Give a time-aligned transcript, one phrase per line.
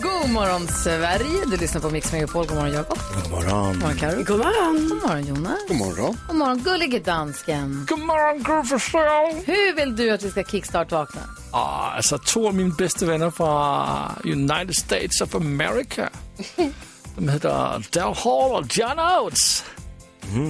[0.00, 2.46] God morgon Sverige, du lyssnar på Mix Megapol.
[2.46, 2.98] God morgon Jakob.
[3.22, 3.72] God morgon.
[3.72, 4.22] God morgon Karo.
[4.24, 4.88] God morgon.
[4.88, 5.58] God morgon Jonas.
[5.68, 6.16] God morgon.
[6.28, 7.86] God morgon gullige dansken.
[7.88, 9.42] God morgon, Forssell.
[9.46, 11.20] Hur vill du att vi ska kickstart-vakna?
[11.50, 16.08] Ah, alltså, två av mina bästa vänner från United States of America.
[17.16, 19.64] De heter Dal Hall och John Oates.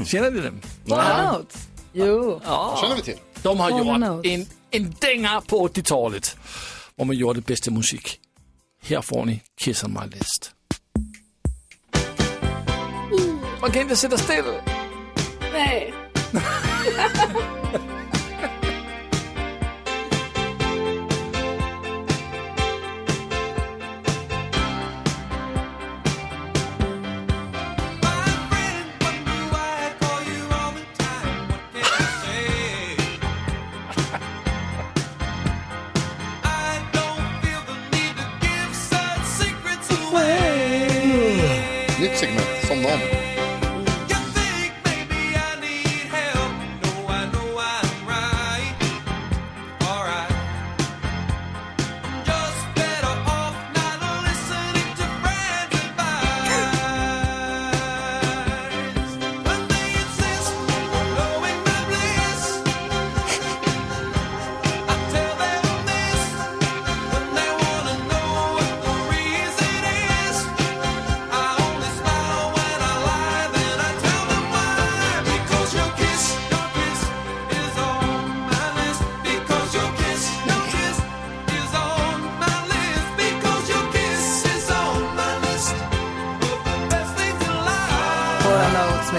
[0.07, 0.61] Känner ni dem?
[0.91, 1.55] All out.
[1.93, 2.41] Jo.
[2.81, 3.19] känner vi till.
[3.43, 4.33] De har Hall gjort Oates.
[4.33, 6.37] en, en dänga på 80-talet.
[6.97, 8.21] Och man gjorde bästa musik.
[8.89, 10.51] Här får ni Kiss on my list.
[13.61, 14.45] Man kan inte sitta still.
[15.53, 15.95] Nej.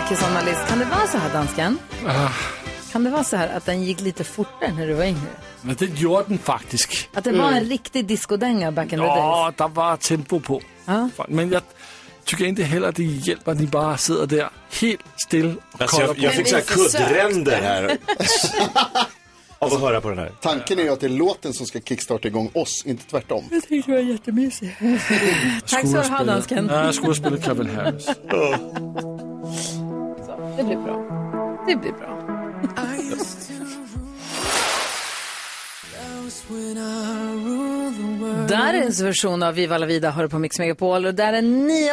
[0.09, 0.67] Kiss on my list.
[0.67, 1.77] Kan det vara så här, dansken?
[2.07, 2.29] Ah.
[2.91, 5.21] Kan det vara så här att den gick lite fortare när du var yngre?
[5.61, 7.09] Men det gjorde den faktiskt.
[7.13, 9.09] Att det var en riktig discodänga back in the days?
[9.17, 10.61] Ja, där var tempo på.
[10.85, 11.09] Ja.
[11.27, 11.61] Men jag
[12.23, 14.49] tycker inte heller att det hjälper att ni bara sitter där
[14.81, 16.23] helt still och Alltså, kollar jag, på.
[16.23, 17.97] jag fick så här kuddränder här.
[19.59, 20.31] Av att höra på den här.
[20.41, 23.49] Tanken är ju att det är låten som ska kickstarta igång oss, inte tvärtom.
[23.49, 24.77] tyckte det var jättemysigt.
[25.69, 26.69] Tack ska du ha, dansken.
[26.93, 28.07] Skådespelare Calvin Harris.
[30.57, 30.97] Det blir bra.
[31.67, 32.15] Det blir bra.
[38.49, 41.89] Darins version av Viva la vida hör på Mix Megapol och det är den 9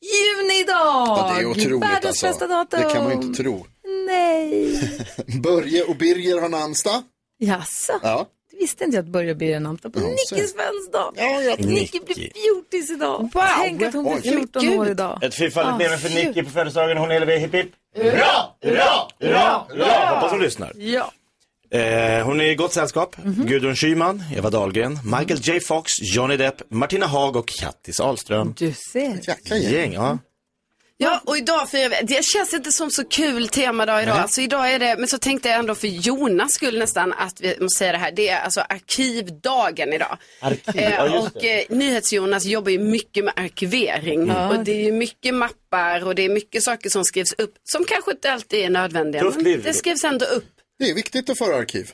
[0.00, 0.74] juni idag.
[0.76, 2.46] Ja, det är otroligt Världens alltså.
[2.46, 2.80] datum.
[2.82, 3.66] Det kan man ju inte tro.
[4.06, 4.80] Nej.
[5.42, 7.02] Börje och Birger har namnsdag.
[7.38, 7.92] Jaså?
[8.02, 8.26] Ja.
[8.58, 10.34] Visste inte jag att Börje och Birger namnsdag på Nickes så.
[10.36, 11.14] födelsedag.
[11.16, 11.64] Ja, jag...
[11.64, 13.30] Nicke blir fjortis idag.
[13.58, 14.22] Tänk att hon blir Oj.
[14.22, 15.18] 14 Men år idag.
[15.22, 16.96] Ett fyrfaldigt lever för Nicky på födelsedagen.
[16.96, 17.70] Hon är hipp hipp.
[17.96, 18.26] Hurra!
[18.62, 18.84] Hurra!
[19.20, 19.66] Hurra!
[19.68, 20.14] Hurra!
[20.14, 20.72] Hoppas hon lyssnar.
[20.76, 21.12] Ja.
[21.70, 23.16] Eh, hon är i gott sällskap.
[23.24, 28.54] Gudrun Schyman, Eva Dahlgren, Michael J Fox, Johnny Depp, Martina Haag och Kattis Ahlström.
[28.58, 29.28] Du ser.
[29.28, 29.56] Jäkla.
[29.56, 30.18] Gäng, ja.
[31.00, 34.16] Ja, och idag firar vi, det känns inte som så kul temadag idag.
[34.16, 37.56] Alltså idag är det, men så tänkte jag ändå för Jonas skull nästan att vi
[37.60, 38.12] måste säga det här.
[38.12, 40.18] Det är alltså arkivdagen idag.
[40.40, 44.30] Arkiv, Eh, ja och eh, NyhetsJonas jobbar ju mycket med arkivering.
[44.30, 47.84] Och det är ju mycket mappar och det är mycket saker som skrivs upp som
[47.84, 49.24] kanske inte alltid är nödvändiga.
[49.24, 50.44] Men det skrivs ändå upp.
[50.78, 51.90] Det är viktigt att föra arkiv.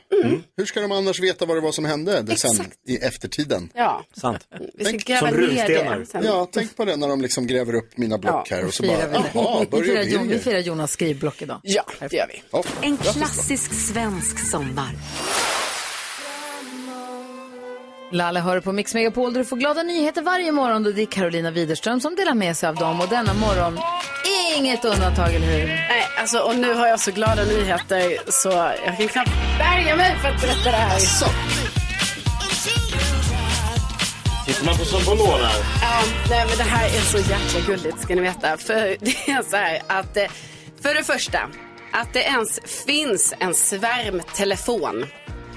[0.56, 3.68] Hur ska de annars veta vad det var som hände det sen i eftertiden?
[3.74, 4.46] Ja, Sant.
[4.74, 5.98] vi ska Tänk gräva som runstenar.
[6.12, 6.26] det.
[6.26, 8.82] Ja, tänk på det när de liksom gräver upp mina block Ja, här och så
[8.82, 9.76] bara, vi, jaha, det.
[9.80, 11.60] vi, firar, Jon- vi firar Jonas skrivblock idag.
[11.62, 12.42] Ja, det gör vi.
[12.50, 14.94] Ja, En klassisk svensk sommar.
[18.12, 21.06] Lalle hör på Mix Megapol där du får glada nyheter varje morgon och det är
[21.06, 23.78] Carolina Widerström som delar med sig av dem och denna morgon
[24.56, 25.66] inget undantag, eller hur?
[25.66, 28.48] Nej, alltså, och nu har jag så glada nyheter så
[28.86, 30.98] jag kan knappt bärga mig för att berätta det här.
[30.98, 31.26] Så,
[34.46, 35.64] Sitter man på Sombonor här?
[35.82, 38.56] Ja, nej, men det här är så jäkla gulligt ska ni veta.
[38.56, 40.24] För det är så här att, eh,
[40.82, 41.38] för det första,
[41.92, 45.06] att det ens finns en svärmtelefon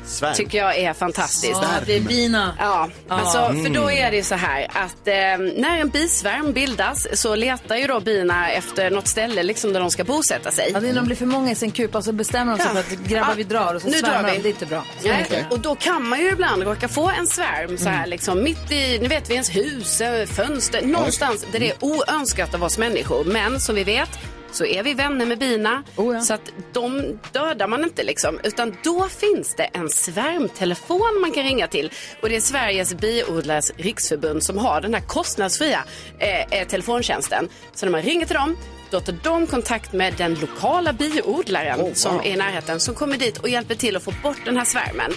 [0.08, 0.34] Svärm.
[0.36, 1.62] tycker jag är fantastiskt.
[2.08, 2.56] Bina.
[2.60, 3.64] Ja, alltså, Mm.
[3.64, 5.14] för då är det så här att eh,
[5.62, 9.92] när en bisvärm bildas så letar ju då bina efter något ställe liksom där de
[9.92, 10.72] ska bosätta sig.
[10.74, 12.72] Ja, det är när de blir för många i sin kupa så bestämmer de sig
[12.76, 12.82] Ja.
[12.84, 14.36] för att grabbar Ja, vi drar och så nu drar svärmar vi.
[14.38, 14.42] de.
[14.44, 14.84] Det är inte bra.
[15.02, 15.52] Så Nej, enkelt.
[15.52, 19.00] och då kan man ju ibland råka få en svärm så här liksom mitt i,
[19.00, 23.24] ni vet vid ens hus, eh, fönster, någonstans där det är oönskat av oss människor.
[23.26, 24.10] Men som vi vet
[24.52, 25.84] så är vi vänner med bina.
[25.96, 26.22] Oh ja.
[26.22, 28.40] Så att de dödar man inte liksom.
[28.44, 31.92] Utan då finns det en svärmtelefon man kan ringa till.
[32.22, 35.84] Och det är Sveriges biodlares riksförbund som har den här kostnadsfria
[36.20, 37.50] eh, eh, telefontjänsten.
[37.74, 38.58] Så när man ringer till dem
[38.90, 43.38] då tar de kontakt med den lokala biodlaren som är i närheten som kommer dit
[43.38, 45.12] och hjälper till att få bort den här svärmen.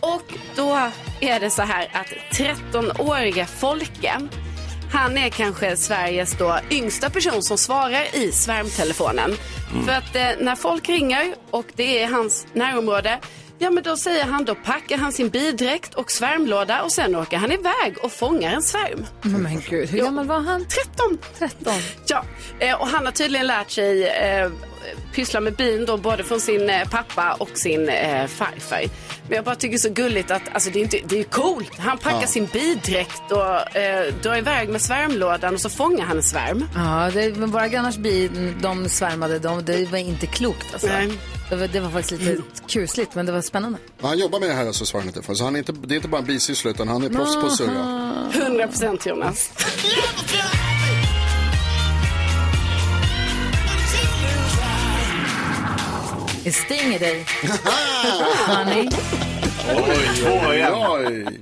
[0.00, 0.90] Och då
[1.20, 4.28] är det så här att 13-årige Folke
[4.92, 9.30] han är kanske Sveriges då yngsta person som svarar i svärmtelefonen.
[9.86, 13.18] För att eh, när folk ringer och det är hans närområde
[13.60, 17.36] Ja men då säger han, då packar han sin bidräkt och svärmlåda och sen åker
[17.36, 19.06] han iväg och fångar en svärm.
[19.22, 20.64] Men, men gud, hur gammal var han?
[20.64, 21.18] 13!
[21.38, 21.72] 13.
[22.06, 22.24] Ja,
[22.58, 24.50] eh, och han har tydligen lärt sig eh,
[25.12, 28.84] pyssla med bin då både från sin eh, pappa och sin eh, farfar.
[29.28, 31.24] Men jag bara tycker det är så gulligt att alltså, det är, inte, det är
[31.24, 31.78] coolt.
[31.78, 36.22] Han packar sin bidräkt och eh, drar iväg med svärmlådan och så fångar han en
[36.22, 36.64] svärm.
[36.74, 38.30] Ja, det, men våra grannars bi,
[38.62, 40.88] de svärmade, de, det var inte klokt alltså.
[40.88, 41.10] Nej.
[41.50, 43.78] Det var, det var faktiskt lite kusligt, men det var spännande.
[44.00, 45.34] Han jobbar med det här alltså, inte för.
[45.34, 47.46] Så han är inte, det är inte bara en bisyssla utan han är proffs på
[47.46, 48.30] att surra.
[48.34, 49.50] 100 procent Jonas.
[56.44, 57.26] Det stänger dig.
[58.46, 58.88] Honey.
[59.76, 60.72] Oj, två igen.
[60.74, 61.40] Oj!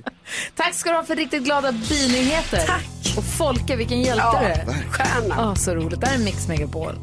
[0.55, 2.65] Tack ska du ha för riktigt glada binyheter.
[2.67, 2.83] Tack.
[3.17, 4.91] Och Folke, vilken hjälte Ja, du är.
[4.91, 5.35] stjärna.
[5.51, 6.01] Ah, så roligt.
[6.01, 6.95] Det här är Mix Megapol.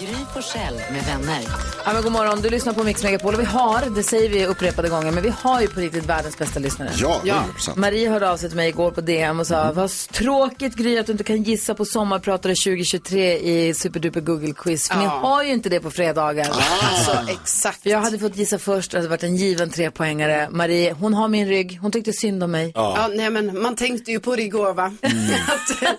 [0.00, 1.40] Gry Forssell med vänner.
[1.84, 4.46] Ja, men god morgon, du lyssnar på Mix Megapol och vi har, det säger vi
[4.46, 6.90] upprepade gånger, men vi har ju på riktigt världens bästa lyssnare.
[6.96, 7.44] Ja, Ja.
[7.58, 7.76] 100%.
[7.76, 11.06] Marie hörde av sig till mig igår på DM och sa, vad tråkigt Gry att
[11.06, 14.88] du inte kan gissa på sommarpratare 2023 i Superduper Google Quiz.
[14.88, 15.10] För ni Ja.
[15.10, 16.48] har ju inte det på fredagar.
[16.92, 17.82] Alltså exakt.
[17.82, 20.48] För jag hade fått gissa först, det hade varit en given trepoängare.
[20.50, 22.72] Marie, hon har min rygg, hon tyckte synd om mig.
[22.74, 24.92] Ja, nej men man tänkte ju på det igår va?
[25.02, 25.96] Att,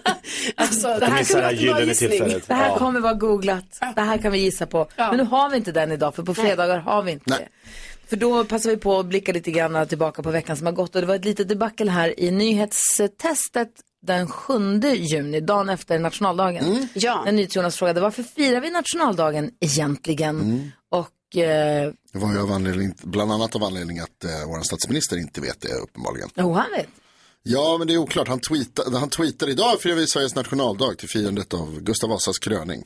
[0.55, 2.41] alltså, det här det här.
[2.47, 2.77] Det här Ja.
[2.77, 3.63] kommer vara googlat,
[3.95, 4.87] det här kan vi gissa på.
[4.97, 7.39] Men nu har vi inte den idag, för på fredagar har vi inte Nej.
[7.39, 7.69] det.
[8.09, 10.95] För då passar vi på att blicka lite grann tillbaka på veckan som har gått.
[10.95, 13.69] Och det var ett litet debacle här i nyhetstestet
[14.01, 16.87] den 7 juni, dagen efter nationaldagen.
[16.93, 17.21] Ja.
[17.25, 20.71] När NyhetsJonas frågade varför firar vi nationaldagen egentligen?
[20.89, 25.17] Och eh, Det var ju av anledning, bland annat av anledning att eh, vår statsminister
[25.17, 26.29] inte vet det uppenbarligen.
[26.35, 26.87] jo, han vet.
[27.43, 28.27] Ja, men det är oklart.
[28.27, 32.83] Han tweetade, han tweetade idag firar vi Sveriges nationaldag till firandet av Gustav Vasas kröning.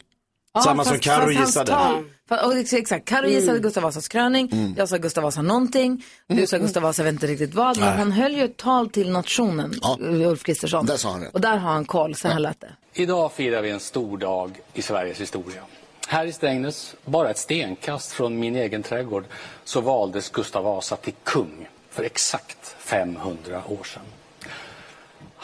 [0.56, 1.72] Ja, Samma som Karo hans gissade.
[1.72, 4.74] tal- fa- och ex- Exakt, Karo gissade Gustav Vasas kröning, Mm.
[4.78, 8.12] jag sa Gustav Vasa någonting, du sa Gustav Vasa vet inte riktigt vad, men han
[8.12, 9.98] höll ju ett tal till nationen, Ja.
[10.02, 10.86] Ulf Kristersson.
[10.86, 11.34] Där sa han rätt.
[11.34, 12.72] Och där har han koll, så här lät det.
[12.94, 15.62] Idag firar vi en stor dag i Sveriges historia.
[16.08, 19.26] Här i Strängnäs, bara ett stenkast från min egen trädgård,
[19.64, 24.02] så valdes Gustav Vasa till kung för exakt 500 år sedan.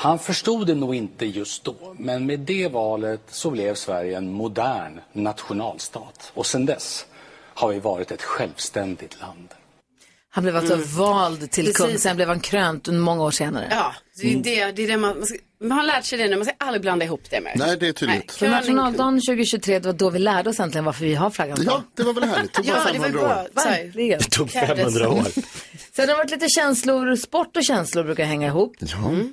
[0.01, 4.31] Han förstod det nog inte just då, men med det valet så blev Sverige en
[4.31, 6.31] modern nationalstat.
[6.33, 7.05] Och sedan dess
[7.53, 9.47] har vi varit ett självständigt land.
[10.29, 11.77] Han blev alltså vald till Precis.
[11.77, 13.67] kung, sen blev han krönt många år senare.
[13.71, 15.23] Ja, det är det, det, är det man,
[15.61, 17.53] man, har lärt sig det nu, man ska aldrig blanda ihop det med.
[17.55, 18.37] Nej, det är tydligt.
[18.37, 21.63] Kröning, nationaldagen 2023, det var då vi lärde oss äntligen varför vi har flaggan på.
[21.63, 22.53] Ja, det var väl härligt.
[22.53, 23.41] Det tog bara Ja, det var ju 500 bra.
[23.41, 23.47] år.
[23.65, 24.19] Verkligen.
[24.19, 25.23] Det tog 500 år.
[25.95, 28.75] Sen har det varit lite känslor, sport och känslor brukar hänga ihop.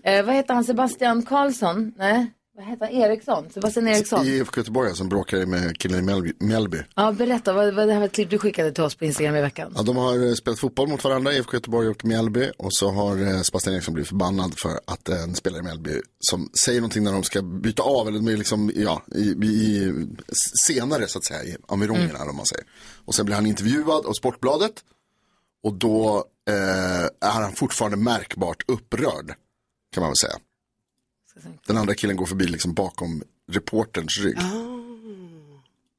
[0.05, 1.93] Eh, vad heter han, Sebastian Karlsson?
[1.97, 2.95] Nej, vad heter han?
[2.95, 3.51] Eriksson?
[3.51, 4.27] Sebastian Eriksson?
[4.27, 6.33] I IFK Göteborg som bråkade med killen i Mjällby.
[6.39, 6.79] Mjällby.
[6.97, 9.37] Ja, berätta, vad, vad det här var ett klipp du skickade till oss på Instagram
[9.37, 9.73] i veckan.
[9.77, 12.51] Ja, de har eh, spelat fotboll mot varandra, IFK Göteborg och Mjällby.
[12.57, 16.01] Och så har eh, Sebastian Eriksson blivit förbannad för att eh, en spelare i Mjällby
[16.21, 19.93] som säger någonting när de ska byta av, eller de är liksom, ja, i, i,
[20.67, 22.65] senare så att säga, i amirongerna eller vad man säger.
[23.05, 24.73] Och sen blir han intervjuad av Sportbladet.
[25.63, 29.35] Och då eh, är han fortfarande märkbart upprörd,
[29.95, 30.39] kan man väl säga.
[31.67, 34.39] Den andra killen går förbi liksom bakom reporterns rygg.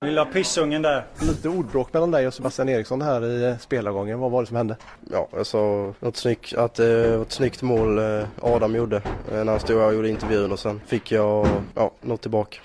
[0.05, 1.05] Lilla pissungen där.
[1.21, 4.19] Lite ordbråk mellan dig och Sebastian Eriksson här i eh, spelargången.
[4.19, 4.77] Vad var det som hände?
[5.11, 9.03] Ja, jag sa något snyggt, att det var ett snyggt mål eh, Adam gjorde eh,
[9.43, 12.57] när han stod och gjorde intervjun och sen fick jag ja, något tillbaka.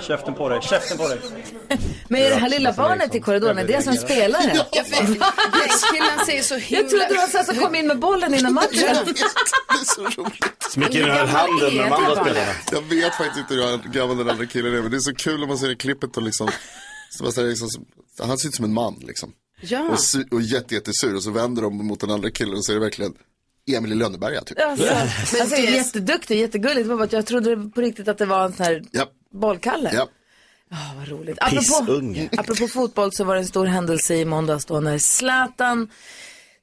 [0.00, 1.18] Käften på dig, käften på dig!
[2.08, 4.52] Men är det här lilla barnet i korridoren, är det som spelare?
[4.72, 5.06] Ja, den
[5.92, 6.80] killen ser så himla...
[6.82, 8.68] Jag trodde det var så som kom in med bollen innan matchen.
[8.72, 9.22] Jag vet, det
[9.80, 10.76] är så roligt.
[10.76, 12.52] Och höll handen med de andra spelarna.
[12.72, 15.42] Jag vet faktiskt inte hur gammal den andra killen är, men det är så kul
[15.42, 16.48] om man ser det klippet och liksom
[17.18, 17.68] Sebastian Eriksson,
[18.22, 19.32] han ser ut som en man liksom.
[19.60, 19.80] Ja.
[19.88, 22.72] Och, su- och jätte, jättesur och så vänder de mot den andra killen och så
[22.72, 23.14] är det verkligen
[23.76, 24.58] Emil i Lönneberga typ.
[24.60, 24.86] Alltså,
[25.40, 27.12] alltså, jätteduktig, jättegulligt.
[27.12, 29.12] Jag trodde på riktigt att det var en sån här Japp.
[29.34, 29.90] Bollkalle.
[29.94, 30.08] Japp.
[30.70, 31.38] Ah, vad roligt.
[31.40, 31.60] Apropå,
[32.36, 35.88] apropå fotboll så var det en stor händelse i måndags då när Zlatan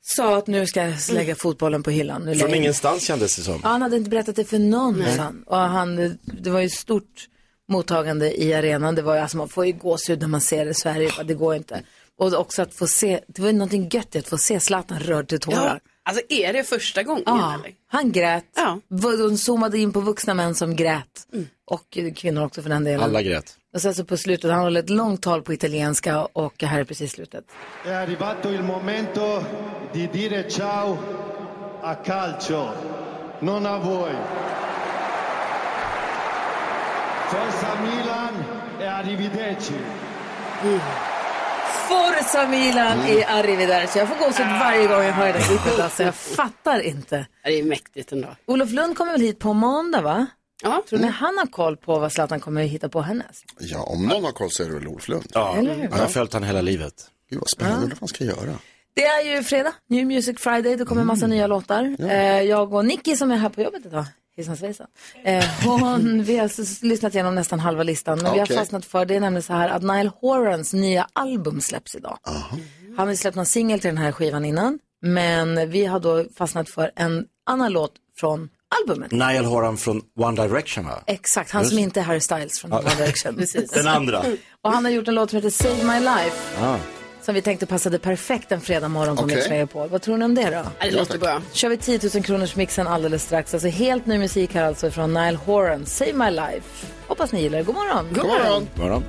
[0.02, 2.22] sa att nu ska jag lägga fotbollen på hyllan.
[2.22, 3.60] Nu Från lägger- ingenstans kändes det som.
[3.64, 5.02] Ja, han hade inte berättat det för någon.
[5.02, 5.44] han.
[5.48, 7.28] Och han, det var ju stort
[7.68, 8.96] mottagande i arenan.
[8.96, 11.12] Det var ju, alltså man får ju gåshud när man ser det i Sverige.
[11.24, 11.82] Det går inte.
[12.18, 15.00] Och också att få se, det var ju någonting gött i att få se Zlatan
[15.00, 15.80] rörd till tårar.
[15.84, 15.92] Ja.
[16.08, 17.74] Alltså är det första gången Ja, eller?
[17.88, 18.46] han grät.
[18.56, 18.80] Ja.
[18.90, 21.28] De zoomade in på vuxna män som grät.
[21.66, 23.02] Och kvinnor också för den delen.
[23.04, 23.58] Alla grät.
[23.74, 26.84] Och sen så på slutet, han håller ett långt tal på italienska och här är
[26.84, 27.46] precis slutet.
[27.86, 29.44] È arrivato il momento
[29.94, 30.98] di dire ciao
[31.84, 32.70] a calcio,
[33.40, 34.12] non a voi.
[37.30, 38.34] Forza Milan
[38.82, 39.74] e arrivederci.
[41.90, 44.00] Forza Milan i Arrivederci.
[44.00, 45.80] Jag får gåshud varje gång jag hör det klippet.
[45.80, 47.26] Alltså, jag fattar inte.
[47.44, 48.28] Ja, Det är mäktigt ändå.
[48.46, 50.26] Olof Lund kommer väl hit på måndag, va?
[50.64, 50.84] Ja.
[50.90, 53.44] Tror ni han har koll på vad Zlatan kommer att hitta på härnäst?
[53.60, 55.26] Ja, om någon har koll så är det väl Olof Lund.
[55.34, 55.84] Ja, Eller hur?
[55.84, 56.94] jag har följt han hela livet.
[57.30, 58.58] Gud vad spännande, undrar vad han ska göra.
[58.94, 60.76] Det är ju fredag, New Music Friday.
[60.76, 61.96] Det kommer en massa nya låtar.
[62.00, 64.06] Eh, jag och Nicky som är här på jobbet idag,
[64.38, 64.88] hejsan svejsan.
[65.24, 68.20] Eh, hon, vi har s- lyssnat igenom nästan halva listan.
[68.24, 71.62] Men vi har fastnat för, det är nämligen så här att Nile Horans nya album
[71.62, 72.18] släpps idag.
[72.98, 74.80] Han har släppt någon singel till den här skivan innan.
[75.02, 78.50] Men vi har då fastnat för en annan låt från
[78.82, 79.12] albumet.
[79.12, 81.04] Niall Horan från One Direction va?
[81.08, 81.70] Exakt, han Just.
[81.70, 83.36] som inte är Harry Styles från One Direction.
[83.36, 83.72] Precis.
[83.74, 84.24] Den andra.
[84.62, 86.38] Och han har gjort en låt som heter Save My Life.
[86.66, 86.78] Ah.
[87.26, 89.36] Som vi tänkte passade perfekt en fredag morgon på Okej.
[89.36, 89.90] Mix Megapol.
[89.90, 90.52] Vad tror ni om det då?
[90.52, 91.42] Ja, det låter bra.
[91.54, 93.54] kör vi 10 000 kronors mixen alldeles strax.
[93.54, 96.88] Alltså helt ny musik här alltså från Nile Horan, Save My Life.
[97.08, 97.64] Hoppas ni gillar det.
[97.64, 98.08] God morgon.
[98.14, 98.68] God morgon!
[98.76, 99.04] Morgon.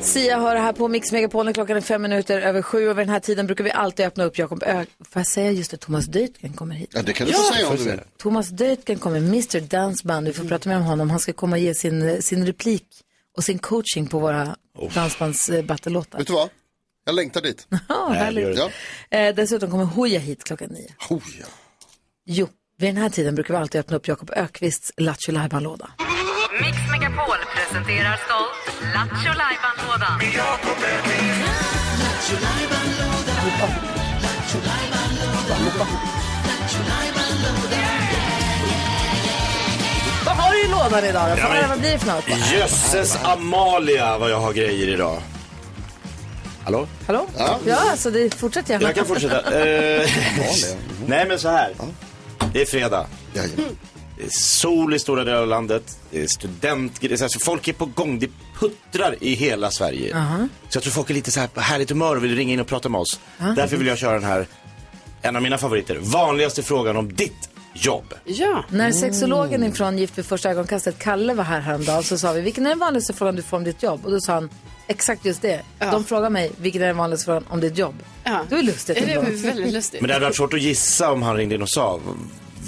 [0.00, 2.88] Sia hör här på Mix Megapol klockan är fem minuter över sju.
[2.88, 4.84] Och vid den här tiden brukar vi alltid öppna upp Jakob Ö.
[5.10, 6.90] Får jag säga just det, Thomas Deutgen kommer hit.
[6.92, 8.00] Ja, det kan du få säga om du vill.
[8.18, 10.26] Thomas Deutgen kommer, Mr Danceband.
[10.26, 11.10] Vi får prata med om honom.
[11.10, 12.84] Han ska komma och ge sin, sin replik
[13.36, 14.56] och sin coaching på våra
[14.94, 16.18] dansbands eh, battlelåtar.
[16.18, 16.48] Vet du vad?
[17.04, 17.66] Jag längtar dit.
[17.88, 18.58] Ja, härligt.
[18.58, 18.70] Ja.
[19.18, 20.88] Eh, dessutom kommer Hooja hit klockan nio.
[21.10, 21.46] Oh, ja.
[22.26, 25.90] Jo, vid den här tiden brukar vi alltid öppna upp Jakob Ökvists Lattjo Lajban-låda.
[26.60, 30.20] Mix Megapol presenterar stolt Lattjo Lajban-lådan.
[35.78, 36.15] Vad har
[40.90, 41.36] lådan idag då?
[41.36, 42.52] Får höra, vad blir det för något?
[42.52, 45.22] Jösses Amalia vad jag har grejer idag.
[46.64, 46.86] Hallå?
[47.06, 47.26] Hallå?
[47.38, 47.58] Ja.
[47.66, 48.86] Ja, alltså det fortsätter gärna.
[48.86, 49.36] Jag kan fortsätta.
[49.56, 50.10] Eh,
[51.06, 51.74] nej men så här.
[52.52, 53.06] Det är fredag.
[53.32, 55.98] Det är sol i stora delar av landet.
[56.10, 57.22] Det är studentgrejer.
[57.22, 58.18] Alltså, folk är på gång.
[58.18, 60.16] Det puttrar i hela Sverige.
[60.68, 62.60] Så jag tror folk är lite så här på härligt humör och vill ringa in
[62.60, 63.20] och prata med oss.
[63.56, 64.46] Därför vill jag köra den här,
[65.22, 65.98] en av mina favoriter.
[66.00, 67.48] Vanligaste frågan om ditt
[67.84, 68.14] jobb.
[68.24, 68.64] Ja.
[68.70, 72.66] När sexologen ifrån Gift vid första ögonkastet, Kalle, var här häromdagen så sa vi, vilken
[72.66, 74.00] är den vanligaste frågan du får om ditt jobb?
[74.04, 74.50] Och då sa han,
[74.86, 75.60] exakt just det.
[75.78, 77.94] De frågar mig, vilken är den vanligaste frågan om ditt jobb?
[78.24, 78.44] Ja.
[78.48, 80.00] Det var lustigt Det är väldigt lustigt.
[80.00, 82.00] Men det hade varit svårt att gissa om han ringde in och sa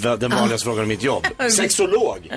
[0.01, 1.27] den vanligaste frågan om mitt jobb.
[1.51, 2.31] Sexolog.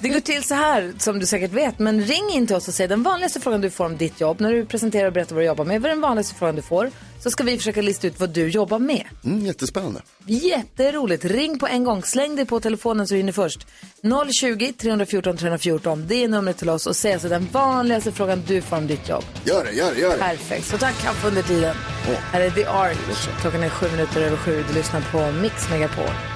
[0.00, 2.74] Det går till så här, som du säkert vet, men ring in till oss och
[2.74, 4.40] säg den vanligaste frågan du får om ditt jobb.
[4.40, 6.62] När du presenterar och berättar vad du jobbar med, vad är den vanligaste frågan du
[6.62, 6.90] får?
[7.20, 9.04] Så ska vi försöka lista ut vad du jobbar med.
[9.24, 10.00] Mm, jättespännande.
[10.26, 11.24] Jätteroligt.
[11.24, 12.02] Ring på en gång.
[12.02, 13.66] Släng dig på telefonen så du hinner först.
[14.40, 16.06] 020 314 314.
[16.06, 19.08] Det är numret till oss och säg alltså den vanligaste frågan du får om ditt
[19.08, 19.24] jobb.
[19.44, 20.18] Gör det, gör det, gör det.
[20.18, 20.66] Perfekt.
[20.66, 21.76] Så ta kaffe under tiden.
[22.32, 22.98] Här är The Ark.
[23.40, 24.64] Klockan är sju minuter över sju.
[24.68, 26.35] Du lyssnar på Mix Megapol.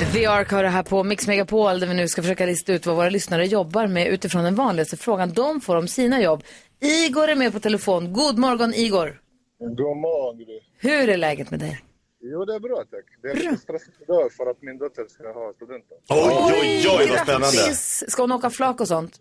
[0.00, 2.86] The Ark har det här på Mix Megapol där vi nu ska försöka lista ut
[2.86, 6.42] vad våra lyssnare jobbar med utifrån den vanligaste frågan de får om sina jobb.
[6.80, 8.12] Igor är med på telefon.
[8.12, 9.20] God morgon Igor.
[9.58, 10.60] God morgon Gry.
[10.78, 11.82] Hur är läget med dig?
[12.20, 13.04] Jo det är bra tack.
[13.22, 15.96] Det är lite stressigt idag för att min dotter ska ha studenten.
[16.08, 17.56] Oj, oj, oj vad spännande.
[17.56, 18.04] Grattis!
[18.08, 19.16] Ska hon åka flak och sånt?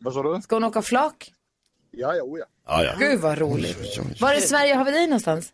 [0.00, 0.42] Vad sa du?
[0.42, 1.32] Ska hon åka flak?
[1.90, 2.44] Ja, ja, oh, ja.
[2.84, 2.94] Ja.
[2.98, 3.98] Gud vad roligt.
[4.20, 5.52] Var i Sverige har vi dig någonstans?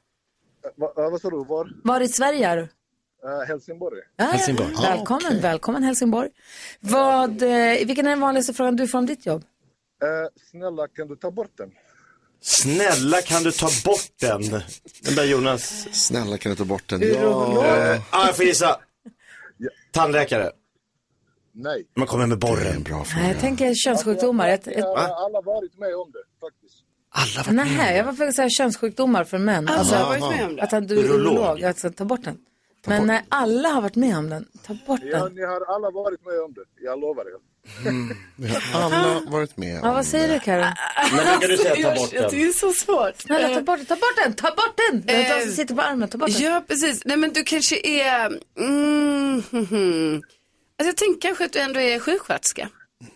[0.65, 1.45] Eh, Va, eh, vad sa du?
[1.45, 1.69] Var?
[1.85, 2.69] Var i Sverige är du?
[3.25, 3.99] Eh, Helsingborg.
[4.17, 4.31] Ja, ja.
[4.31, 4.73] Helsingborg.
[4.83, 6.29] Välkommen, välkommen Helsingborg.
[6.81, 7.49] Vad, eh,
[7.87, 9.45] vilken är den vanligaste frågan du får om ditt jobb?
[10.03, 10.09] Eh,
[10.51, 11.71] snälla kan du ta bort den?
[12.41, 14.43] Snälla kan du ta bort den?
[15.03, 15.87] Den där Jonas.
[15.93, 17.03] Snälla kan du ta bort den?
[17.03, 17.65] Urolog.
[17.65, 18.81] Eh, ah, jag får gissa.
[19.93, 20.51] Tandläkare.
[21.53, 21.87] Nej.
[21.97, 22.83] Man kommer med Det borren.
[22.83, 23.29] bra Nej, fråga.
[23.29, 24.49] jag tänker könssjukdomar.
[24.49, 26.83] Ett, Vi ett, alla varit med om det faktiskt.
[27.11, 29.69] Alla var nej, jag var för att säga könssjukdomar för män.
[29.69, 30.63] Alltså, Jag har varit med om det.
[30.63, 32.39] att han, du är urolog, alltså ta bort den.
[32.87, 35.35] Men när alla har varit med om den, ta bort Ja, den.
[35.35, 36.85] ni har alla varit med om det.
[36.85, 37.57] Jag lovar er.
[38.37, 40.65] Vi har alla varit med Ja, vad säger du Karo?
[41.17, 42.31] Men brukar du säga ta bort Jag tycker den?
[42.31, 43.21] det är så svårt.
[43.21, 45.03] Snälla ta bort den, ta bort den, ta bort den!
[45.07, 46.43] Det är som sitter på armen, ta bort den.
[46.43, 47.03] Ja, precis.
[47.05, 48.27] Nej, men du kanske är...
[48.59, 50.15] Mm, hmm, hmm.
[50.79, 52.69] Alltså, jag tänker kanske att du ändå är sjuksköterska.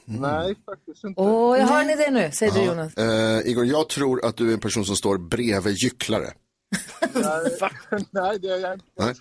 [0.04, 1.20] Nej, faktiskt inte.
[1.20, 2.96] Åh, jag har en idé nu, säger du Jonas.
[2.96, 6.26] Eh, Igor, jag tror att du är en person som står bredvid gycklare.
[7.14, 7.58] Nej,
[8.10, 8.84] nej, det är jag inte.
[8.98, 9.14] Nej?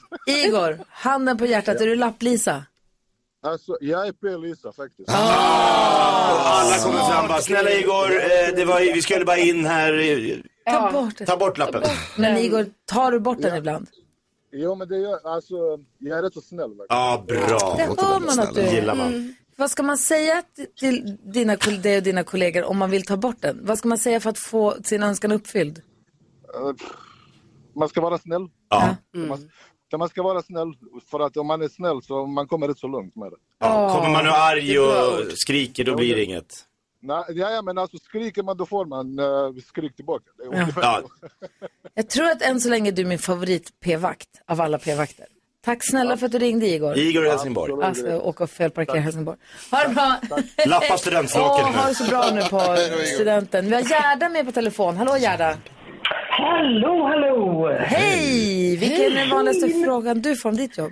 [0.46, 2.64] Igor, handen på hjärtat, är du lapplisa?
[3.44, 5.10] Alltså, jag är P-Lisa faktiskt.
[5.10, 9.94] Alla kommer fram bara, snälla Igor, eh, det var, vi skulle bara in här.
[10.00, 10.36] eh,
[10.74, 11.28] Ta bort den.
[11.28, 11.84] Ta bort lappen.
[12.18, 13.88] Men Igor, tar du bort den ibland?
[14.52, 15.56] Jo, men det gör, alltså,
[16.00, 16.70] jag är rätt så snäll.
[16.70, 16.86] verkligen.
[16.90, 17.74] Ja, bra.
[17.78, 18.74] Det hör man att du är.
[18.74, 19.36] gillar man.
[19.56, 20.44] Vad ska man säga
[20.80, 23.60] till- dina, kol- dig och dina kollegor om man vill ta bort den?
[23.62, 25.78] Vad ska man säga för att få sin önskan uppfylld?
[25.78, 25.82] Eh,
[27.80, 28.48] Man ska vara snäll.
[28.70, 28.96] Ja.
[29.12, 29.50] Man,
[29.98, 30.74] man ska vara snäll,
[31.12, 33.38] för att om man är snäll så man kommer rätt så långt med det.
[33.60, 36.66] Ja, kommer man nu arg och skriker, då blir det inget.
[37.02, 40.26] Nej, ja, men alltså skriker man då får man uh, skrik tillbaka.
[40.76, 41.02] Ja.
[41.94, 45.26] Jag tror att än så länge du är min favorit p-vakt av alla p-vakter.
[45.66, 46.98] Tack snälla för att du ringde Igor.
[46.98, 47.84] Igor i Helsingborg.
[47.84, 49.38] Alltså, och felparkera i Helsingborg.
[49.72, 50.20] Ha det bra.
[50.66, 51.78] Lappa studentflocken Åh, nu.
[51.78, 52.78] ha det så bra nu på
[53.16, 53.66] studenten.
[53.66, 54.98] Vi har Gerda med på telefon.
[54.98, 55.58] Hallå Gerda.
[56.44, 57.68] Hallå, hallå!
[57.80, 58.78] Hej!
[58.78, 60.92] Vilken är den vanligaste frågan du får om ditt jobb?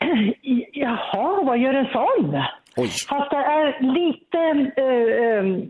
[0.72, 2.42] Jaha, vad gör en sån?
[2.76, 2.88] Oj.
[3.08, 4.38] Fast det är lite
[4.82, 5.68] uh,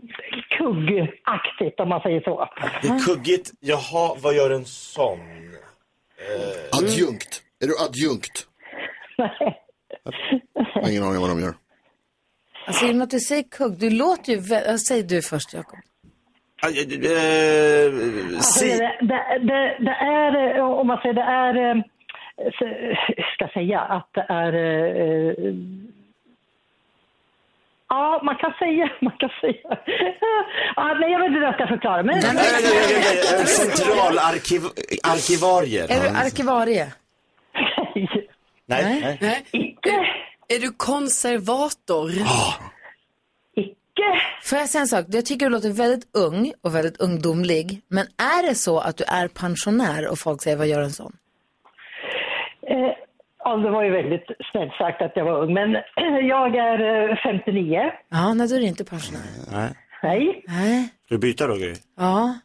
[0.57, 2.49] kuggaktigt om man säger så.
[2.81, 3.51] Det är kuggigt.
[3.59, 5.19] Jaha, vad gör en sån?
[6.71, 7.41] Adjunkt.
[7.63, 8.47] Är du adjunkt?
[10.75, 11.53] Jag har ingen aning vad de gör.
[12.67, 14.39] Alltså i och med att du säger kugg, du låter ju...
[14.39, 15.79] vä- Säg du först Jakob.
[16.63, 21.81] Ah, eh, Alltså, det, det, det, det är, eh, om man säger det är, eh,
[23.35, 25.33] ska säga att det är eh,
[27.89, 29.77] Ja, man kan säga, man kan säga.
[30.75, 32.03] Ja, nej, jag vet inte hur jag ska förklara.
[32.03, 32.19] Men...
[32.19, 32.73] Nej, nej, nej, nej,
[33.37, 35.87] nej, Centralarkivarier.
[35.91, 36.87] Är du arkivarie?
[38.65, 39.17] Nej, nej.
[39.21, 39.45] Nej.
[40.47, 42.11] Är du konservator?
[44.43, 45.05] Får jag säga en sak?
[45.09, 47.81] Jag tycker du låter väldigt ung och väldigt ungdomlig.
[47.87, 48.05] Men
[48.37, 51.13] är det så att du är pensionär och folk säger vad gör en sån?
[52.67, 52.91] Eh,
[53.43, 55.71] ja, det var ju väldigt snällt sagt att jag var ung, men
[56.33, 57.91] jag är eh, 59.
[58.09, 59.21] Ja, nej då är du inte pensionär.
[59.51, 59.69] Nej.
[60.03, 60.43] Nej.
[60.47, 60.89] Nej.
[61.05, 61.73] Ska du byta Roger?
[61.97, 62.35] Ja.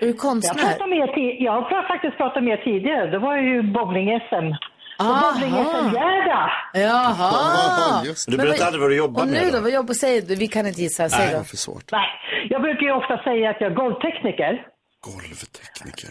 [0.00, 0.62] Är du Jag, konstnär?
[0.62, 3.10] pratade med ti- jag har faktiskt pratat med tidigare.
[3.10, 4.54] Det var ju bowling-SM.
[4.98, 5.32] Och Aha.
[5.32, 6.50] Bowling-SM-Gerda.
[6.74, 8.04] Jaha.
[8.26, 9.56] Du berättar aldrig vad du jobbar Och nu med då?
[9.56, 9.60] då?
[9.62, 10.34] Vad jobbar säger du?
[10.34, 11.08] Vi kan inte gissa.
[11.08, 11.44] Säg då.
[11.44, 11.92] för svårt.
[11.92, 12.08] Nej,
[12.50, 14.66] jag brukar ju ofta säga att jag är golvtekniker.
[15.00, 16.10] Golvtekniker.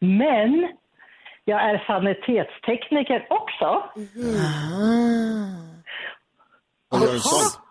[0.00, 0.68] Men
[1.44, 3.90] jag är sanitetstekniker också.
[6.88, 7.62] Vad gör en sån?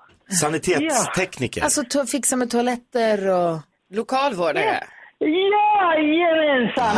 [0.41, 1.63] Sanitetstekniker.
[1.63, 3.59] Alltså to- fixa med toaletter och...
[3.89, 4.83] Lokalvårdare.
[5.19, 6.97] Jajamensan!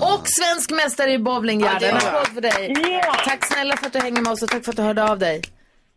[0.00, 2.74] Och svensk mästare i bowling, Ja, det En applåd för dig.
[3.24, 5.18] Tack snälla för att du hänger med oss och tack för att du hörde av
[5.18, 5.42] dig.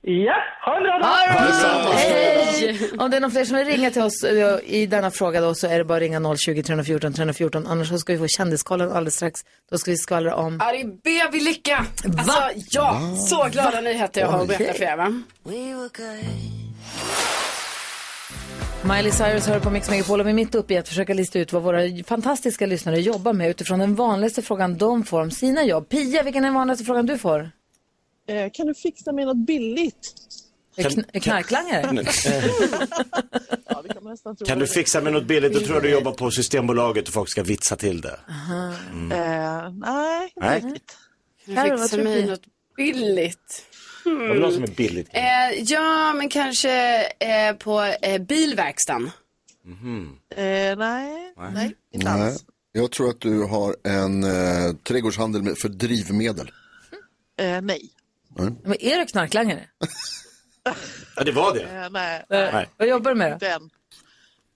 [0.02, 0.34] Ja,
[0.65, 1.48] ha en bra dag!
[1.48, 1.92] Detsamma.
[1.94, 2.80] Hej!
[3.00, 5.56] Om det är någon fler som vill ringa till oss eh, i denna fråga då
[5.56, 7.68] så är det bara att ringa 020 314 314.
[7.68, 9.39] Annars så ska vi få kändiskollen alldeles strax.
[9.72, 10.58] Då ska vi skvallra om...
[10.60, 10.86] Ja, det är
[11.30, 11.86] baby lycka.
[12.18, 14.98] Alltså, ja, så glada nyheter jag har att berätta för er.
[14.98, 15.24] Va?
[18.84, 21.39] Miley Cyrus hör på Mix Megapol och vi är mitt uppe i att försöka lista
[21.39, 25.63] ut vad våra fantastiska lyssnare jobbar med utifrån den vanligaste frågan de får om sina
[25.63, 25.89] jobb.
[25.89, 27.52] Pia, vilken är den vanligaste frågan du får?
[28.28, 30.13] Eh, kan du fixa mig något billigt?
[30.76, 31.82] Är kn- är knarklangare?
[33.65, 34.36] ja, kan.
[34.46, 35.54] Kan du fixa med något billigt?
[35.54, 38.20] Då tror jag du jobbar på Systembolaget och folk ska vitsa till det.
[38.92, 39.12] Mm.
[39.12, 40.98] Eh, nej, inte riktigt.
[41.56, 42.42] Kan du fixa mig något
[42.78, 43.65] billigt?
[44.17, 45.10] Vad vill du ha som är billigt?
[45.13, 49.12] Eh, ja, men kanske eh, på eh, bilverkstan.
[49.65, 50.15] Mhm.
[50.36, 50.43] Eh,
[50.78, 52.28] nej, nej, inte Nej.
[52.28, 52.45] alls.
[52.72, 56.52] Jag tror att du har en eh, trädgårdshandel med, för drivmedel.
[57.39, 57.89] Eh, nej.
[58.63, 59.67] Men är du knarklangare?
[61.15, 61.63] Ja, det var det.
[61.63, 62.26] Eh, nej.
[62.30, 62.69] Nej.
[62.78, 63.45] Vad jobbar du med då?
[63.45, 63.69] Än.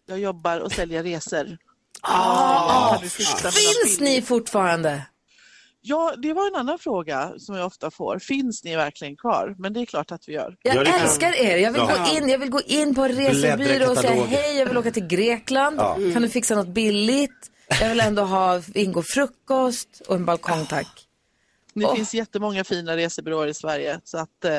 [0.05, 1.57] Jag jobbar och säljer resor.
[2.01, 5.01] Ah, mina finns ni fortfarande?
[5.85, 8.19] Ja, det var en annan fråga som jag ofta får.
[8.19, 9.55] Finns ni verkligen kvar?
[9.59, 10.55] Men det är klart att vi gör.
[10.61, 11.57] Jag älskar er.
[11.57, 12.05] Jag vill, Ja.
[12.11, 14.91] gå in, jag vill gå in på en resebyrå och säga hej, jag vill åka
[14.91, 15.75] till Grekland.
[15.79, 15.97] Ja.
[16.13, 17.49] Kan du fixa något billigt?
[17.81, 21.02] Jag vill ändå ha ingå frukost och en balkong tack.
[21.75, 21.95] Det Åh.
[21.95, 24.51] finns jättemånga fina resebyråer i Sverige så att eh,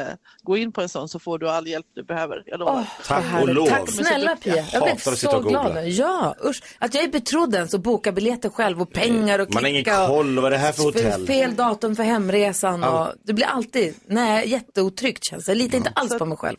[0.42, 2.42] gå in på en sån så får du all hjälp du behöver.
[2.46, 2.72] Jag lovar.
[2.72, 3.68] Åh, vad härligt.
[3.68, 4.64] Tack snälla Pia.
[4.72, 5.62] Jag blev så och googla.
[5.62, 5.74] glad.
[5.74, 5.88] nu.
[5.88, 6.62] Ja, usch.
[6.78, 9.84] Att jag är betrodd ens och boka biljetter själv och pengar och Man har ingen
[9.84, 11.26] klicka och koll, vad är det här för hotell?
[11.26, 12.84] fel datum för hemresan.
[12.84, 15.50] Och det blir alltid, nej, jätteotryggt känns det.
[15.52, 16.56] Jag litar inte alls på mig själv.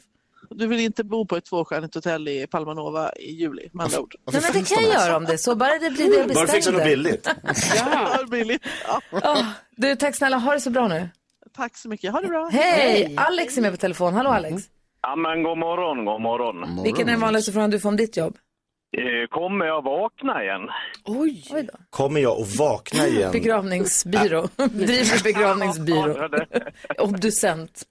[0.50, 4.16] Du vill inte bo på ett tvåstjärnigt hotell i Palmanova i juli med andra ord.
[4.32, 5.56] Nej, men det kan jag göra om det är så.
[5.56, 6.34] Bara det blir det jag bestämde.
[6.34, 7.30] Bara fixa något billigt.
[7.76, 8.66] Ja, billigt.
[8.88, 9.02] Ja.
[9.12, 9.44] Åh,
[9.76, 10.38] du, tack snälla.
[10.38, 11.10] Ha det så bra nu.
[11.56, 12.12] Tack så mycket.
[12.12, 12.50] Ha det bra.
[12.52, 13.14] Hej!
[13.18, 14.14] Alex är med på telefon.
[14.14, 14.64] Hallå Alex.
[15.02, 16.84] Ja, men god morgon, god morgon.
[16.84, 18.38] Vilken är den vanligaste frågan du får om ditt jobb?
[18.98, 20.62] Eh, Kommer jag vakna igen?
[21.06, 21.44] Oj!
[21.54, 21.78] Oj då.
[21.90, 23.32] Kommer jag att vakna igen?
[23.32, 24.42] Begravningsbyrå.
[24.72, 26.30] Driver begravningsbyrå.
[26.98, 27.84] Obducent.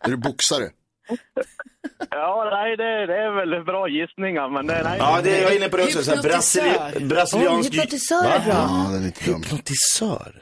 [0.00, 0.64] Är du boxare?
[2.10, 4.96] Ja, nej, det, det är väl bra gissningar, men det, nej.
[4.98, 6.02] Ja, det är jag inne på det också.
[6.02, 6.60] Så här, Hypnotisör.
[6.62, 7.72] brasili- brasiliansk...
[7.74, 8.54] Hypnotisör är bra.
[8.54, 9.42] Ja, den är inte dum.
[9.42, 10.32] Hypnotisör?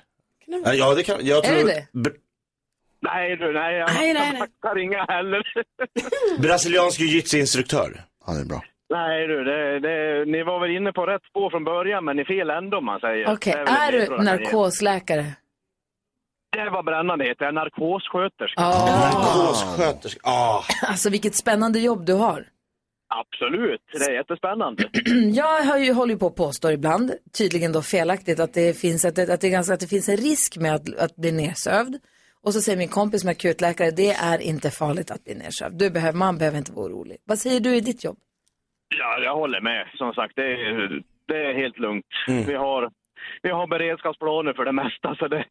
[0.75, 1.69] Ja, det kan jag Är tror...
[1.69, 1.99] det det?
[2.11, 2.17] Br-
[3.03, 4.41] Nej, du, nej, jag Nej, nej, nej.
[4.61, 5.43] tackar inga heller.
[6.43, 8.01] brasiliansk jiu-jitsu-instruktör.
[8.27, 8.63] Ja, det är bra.
[8.91, 12.25] nej, du, det, det, ni var väl inne på rätt spår från början, men i
[12.25, 13.33] fel ände om man säger.
[13.33, 15.25] Okej, Det väl är det du narkosläkare?
[16.53, 18.61] Det var brännande heter jag, narkossköterska.
[18.63, 20.21] Narkossköterska.
[20.25, 20.63] Ah.
[20.89, 22.45] Alltså vilket spännande jobb du har.
[23.09, 24.85] Absolut, det är jättespännande.
[25.35, 29.05] Jag har ju, håller ju på att påstå ibland, tydligen då felaktigt, att det finns,
[29.05, 31.33] att det, att det, är ganska, att det finns en risk med att, att bli
[31.33, 31.95] nersövd.
[32.45, 35.79] Och så säger min kompis som är akutläkare, det är inte farligt att bli nersövd.
[35.79, 37.17] Du behöver, man behöver inte vara orolig.
[37.25, 38.19] Vad säger du i ditt jobb?
[38.99, 39.87] Ja, jag håller med.
[39.95, 42.07] Som sagt, det är, det är helt lugnt.
[42.27, 42.91] Vi, har,
[43.43, 45.45] vi har beredskapsplaner för det mesta, så det,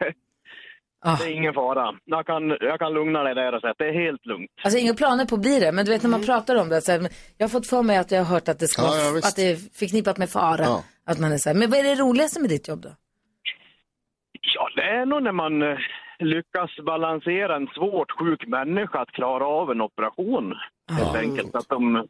[1.03, 1.95] det är ingen fara.
[2.05, 4.51] Jag kan, jag kan lugna dig där och säga att det är helt lugnt.
[4.63, 6.81] Alltså inga planer på att bli det, men du vet när man pratar om det,
[6.81, 8.87] så här, jag har fått för mig att jag har hört att det, ska Ja,
[8.87, 10.63] vara, ja, att det är förknippat med fara.
[10.63, 10.83] Ja.
[11.05, 12.89] Att man är så här, men vad är det roligaste med ditt jobb då?
[14.55, 15.77] Ja, det är nog när man eh,
[16.19, 20.53] lyckas balansera en svårt sjuk människa att klara av en operation.
[20.91, 21.55] Helt enkelt.
[21.55, 22.07] Att de,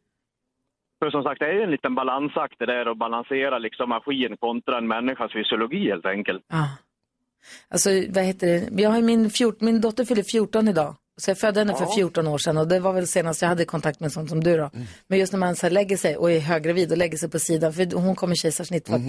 [1.00, 4.78] för som sagt, det är en liten balansakt det där att balansera liksom maskin kontra
[4.78, 6.44] en människas fysiologi helt enkelt.
[7.70, 10.96] Alltså vad heter det, jag har ju min, fjort, min dotter fyller 14 idag.
[11.22, 11.96] Så jag födde henne för Ja.
[11.96, 14.58] 14 år sedan och det var väl senast jag hade kontakt med sånt som du
[14.58, 14.72] då.
[15.08, 17.74] Men just när man så lägger sig och är höggravid och lägger sig på sidan,
[17.74, 19.02] för hon kom i kejsarsnitt för att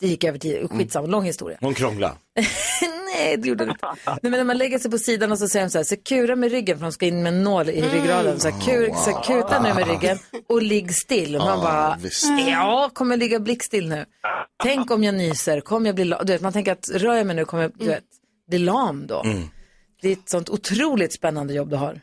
[0.00, 1.58] det gick över tid, skitsamma, lång historia.
[1.60, 2.12] Hon krånglar.
[3.24, 3.86] Nej, det gjorde det inte.
[4.06, 5.96] Nej, men när man lägger sig på sidan och så säger de så här, så
[5.96, 8.40] kura med ryggen för de ska in med en nål i ryggraden.
[8.40, 10.16] Så, här, kur, så här, kuta nu med ryggen
[10.48, 11.36] och ligg still.
[11.36, 12.26] Och man Ja, bara, visst.
[12.48, 14.04] ja, kommer ligga blickstill nu?
[14.64, 16.20] Tänk om jag nyser, kommer jag bli lam?
[16.26, 18.04] Du vet, man tänker att rör jag mig nu kommer jag du vet,
[18.48, 19.22] bli lam då.
[20.02, 22.00] Det är ett sånt otroligt spännande jobb du har.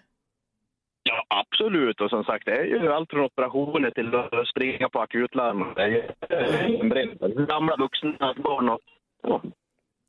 [1.09, 2.01] Ja, absolut.
[2.01, 5.73] Och som sagt, det är ju allt från operationer till att springa på akutlarm.
[5.75, 7.47] Det är ju en bredd.
[7.47, 8.79] Gamla vuxna, barn och...
[9.23, 9.41] Ja.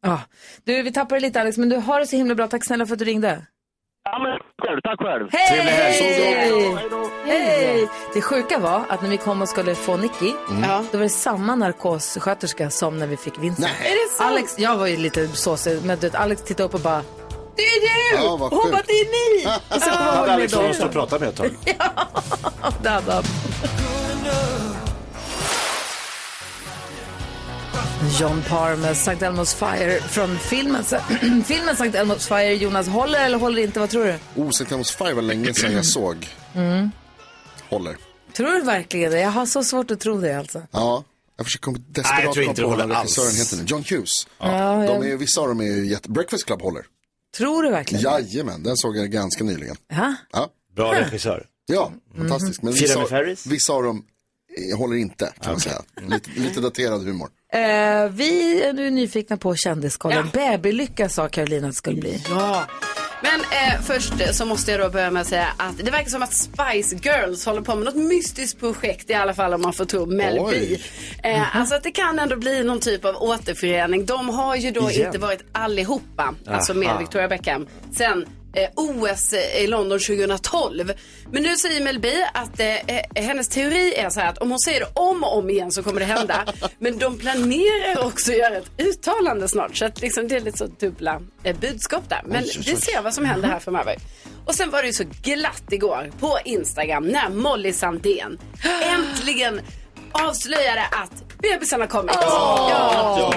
[0.02, 0.20] Ja.
[0.64, 2.46] Du, vi tappar det lite Alex, men du har det så himla bra.
[2.48, 3.46] Tack snälla för att du ringde.
[4.04, 4.80] Ja, men själv.
[4.80, 5.28] Tack själv.
[5.32, 5.61] Hej!
[5.61, 6.76] Hej!
[7.26, 7.88] Hej!
[8.14, 10.32] Det sjuka var att när vi kom och skulle få Nicky,
[10.62, 10.84] Ja.
[10.92, 13.58] då var det samma narkossköterska som när vi fick Vincent.
[13.80, 13.92] Nej.
[13.92, 14.30] Är det sant?
[14.30, 17.02] Alex, jag var ju lite såsig, men du Alex tittade upp och bara
[17.56, 18.24] Det är du!
[18.24, 19.46] Ja, vad hon bara, det är ni!
[19.76, 20.72] Och så kom hon med Alex dem.
[20.87, 21.50] att prata med ett tag?
[22.82, 23.22] Det hade han.
[28.20, 29.12] John Parr med St.
[29.26, 30.84] Elmo's Fire från filmen,
[31.46, 31.84] filmen St.
[31.98, 32.54] Elmo's Fire.
[32.54, 33.80] Jonas, håller eller håller inte?
[33.80, 34.18] Vad tror du?
[34.42, 34.64] Oh, St.
[34.64, 36.28] Elmo's Fire var länge sedan jag såg.
[36.54, 36.90] Mm.
[37.70, 37.96] Håller.
[38.37, 39.20] Tror du verkligen det?
[39.20, 40.62] Jag har så svårt att tro det alltså.
[40.70, 41.04] Ja,
[41.37, 43.62] jag försöker komma Nej, desperat jag tror inte på vad regissören heter nu.
[43.66, 44.12] John Hughes.
[44.38, 46.11] Ja, De jag- är, vissa av dem är ju jätte...
[46.11, 46.82] Breakfast Club håller.
[47.37, 48.02] Tror du verkligen?
[48.04, 49.76] Jajamän, den såg jag ganska nyligen.
[49.88, 50.14] Ja.
[50.32, 51.46] Ja, Bra regissör.
[51.66, 52.62] ja fantastiskt.
[52.62, 54.04] Men Fira vissa, vissa av dem
[54.72, 55.82] eh, håller inte, kan man säga.
[56.08, 57.28] Lite, lite daterad humor.
[57.52, 60.30] Eh, vi är nu nyfikna på kändiskollen.
[60.32, 62.22] Babylycka sa Carolina att det skulle bli.
[62.28, 62.66] Ja.
[63.22, 66.22] Men eh, först så måste jag då börja med att säga att det verkar som
[66.22, 69.84] att Spice Girls håller på med något mystiskt projekt i alla fall om man får
[69.84, 70.80] tro Mel Oj.
[71.22, 71.28] B.
[71.28, 74.06] Eh, alltså att det kan ändå bli någon typ av återförening.
[74.06, 75.06] De har ju då Igen.
[75.06, 76.98] inte varit allihopa, alltså med Aha.
[76.98, 78.26] Victoria Beckham, sen
[78.62, 80.92] eh, OS i London 2012.
[81.32, 84.50] Men nu säger Mel B att eh, eh, hennes teori är så här att om
[84.50, 86.44] hon säger det om och om igen så kommer det hända.
[86.78, 89.76] Men de planerar också att göra ett uttalande snart.
[89.76, 92.22] Så att liksom, det är lite så dubbla eh, budskap där.
[92.24, 92.80] Men Oj, oj, vi oj.
[92.80, 93.96] ser vad som händer här framöver.
[94.44, 98.38] Och sen var det ju så glatt igår på Instagram när Molly Sandén
[98.82, 99.60] äntligen
[100.12, 102.16] avslöjade att bebisen har kommit.
[102.20, 103.30] Ja.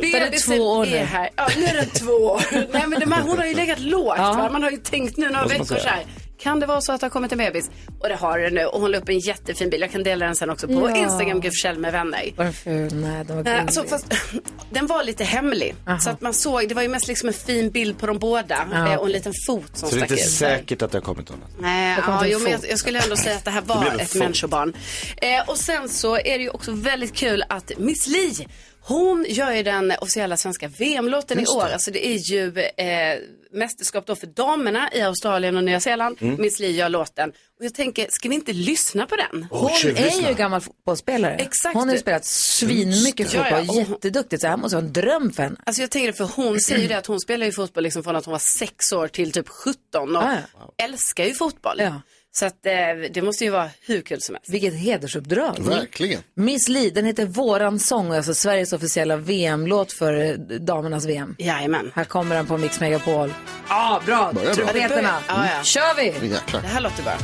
[0.00, 0.96] Den är Bebisen två år nu.
[0.96, 1.30] är här.
[1.36, 2.42] Ja, nu är den två år.
[2.72, 4.14] Nej, men det, man, hon har ju legat lågt.
[4.18, 4.32] Ja.
[4.32, 4.50] Va?
[4.50, 6.04] Man har ju tänkt nu några veckor så här.
[6.38, 7.70] Kan det vara så att det har kommit en bebis?
[8.00, 8.64] Och det har det nu.
[8.64, 9.82] Och hon la upp en jättefin bild.
[9.82, 10.96] Jag kan dela den sen också på Ja.
[10.96, 12.32] Instagram, Gud Forssell med vänner.
[12.36, 12.94] Var den ful?
[12.94, 13.60] Nej, den var Eh, gullig.
[13.60, 14.06] Alltså, fast,
[14.70, 15.74] den var lite hemlig.
[16.00, 18.66] Så att man såg, det var ju mest liksom en fin bild på de båda.
[18.72, 18.92] Ja.
[18.92, 20.30] eh, och en liten fot som Så det är stack inte ut.
[20.30, 21.38] säkert att det har kommit någon.
[21.60, 23.84] Nej, Det ja, jo, men jag, jag skulle ändå säga att det här Det var
[23.86, 24.18] en ett fot.
[24.18, 24.76] människobarn.
[25.16, 28.46] Eh, och sen så är det ju också väldigt kul att Miss Li,
[28.88, 31.64] hon gör ju den officiella svenska VM-låten i år.
[31.64, 31.72] det.
[31.72, 33.18] Alltså det är ju eh,
[33.52, 36.16] mästerskap då för damerna i Australien och Nya Zeeland.
[36.20, 36.40] Mm.
[36.40, 37.30] Miss Li gör låten.
[37.30, 39.46] Och jag tänker, ska vi inte lyssna på den?
[39.50, 41.34] Hon är ju gammal fotbollsspelare.
[41.34, 41.74] Exakt.
[41.76, 44.40] Hon har ju spelat svinmycket Ja, ja, fotboll, och- jätteduktigt.
[44.42, 45.56] Så det här måste vara en dröm för henne.
[45.66, 48.16] Alltså jag tänker för hon säger ju det att hon spelar ju fotboll liksom från
[48.16, 50.36] att hon var sex år till typ 17 och Ja,
[50.84, 51.76] älskar ju fotboll.
[51.80, 52.02] Ja.
[52.38, 52.72] Så att eh,
[53.10, 54.50] det måste ju vara hur kul som helst.
[54.50, 55.56] Vilket hedersuppdrag.
[55.58, 56.22] Verkligen.
[56.34, 61.36] Miss Li, den heter Våran sång, alltså Sveriges officiella VM-låt för eh, damernas VM.
[61.38, 61.92] Jajamän.
[61.94, 63.34] Här kommer den på Mix Megapol.
[63.68, 64.32] Ja, bra.
[64.54, 65.18] Trumpeterna.
[65.28, 65.62] Ja, ja.
[65.62, 66.28] kör vi!
[66.28, 66.62] Jäklar.
[66.62, 67.14] Det här låter bra.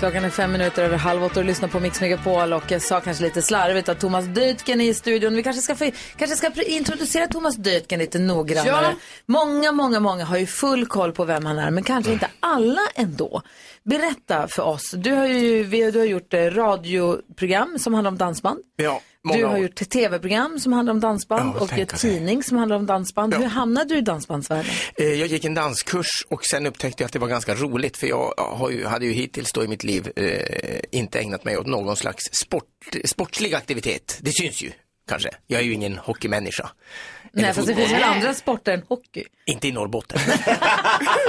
[0.00, 3.00] Klockan är fem minuter över halv åtta och lyssnar på Mix Megapol och jag sa
[3.00, 5.36] kanske lite slarvigt att Thomas Dytgen är i studion.
[5.36, 8.86] Vi kanske ska, få, kanske ska introducera Thomas Dytgen lite noggrannare.
[8.86, 8.94] Ja.
[9.26, 12.80] Många, många, många har ju full koll på vem han är, men kanske inte alla
[12.94, 13.42] ändå.
[13.82, 14.90] Berätta för oss.
[14.90, 18.58] Du har ju du har gjort eh, radioprogram som handlar om dansband.
[18.76, 19.62] Ja, Du många har år.
[19.62, 22.10] gjort ett tv-program som handlar om dansband Ja, och sig.
[22.12, 23.34] tidning som handlar om dansband.
[23.34, 24.72] Hur hamnade du i dansbandsvärlden?
[24.96, 28.06] Eh, Jag gick en danskurs och sen upptäckte jag att det var ganska roligt för
[28.06, 28.34] jag
[28.72, 32.24] ju, hade ju hittills då i mitt liv eh, inte ägnat mig åt någon slags
[32.32, 32.64] sport,
[33.04, 34.18] sportslig aktivitet.
[34.20, 34.70] Det syns ju
[35.08, 35.30] kanske.
[35.46, 36.70] Jag är ju ingen hockeymänniska.
[37.32, 39.24] Nej, fast det finns väl andra sporter än hockey?
[39.46, 40.18] Inte i Norrbotten.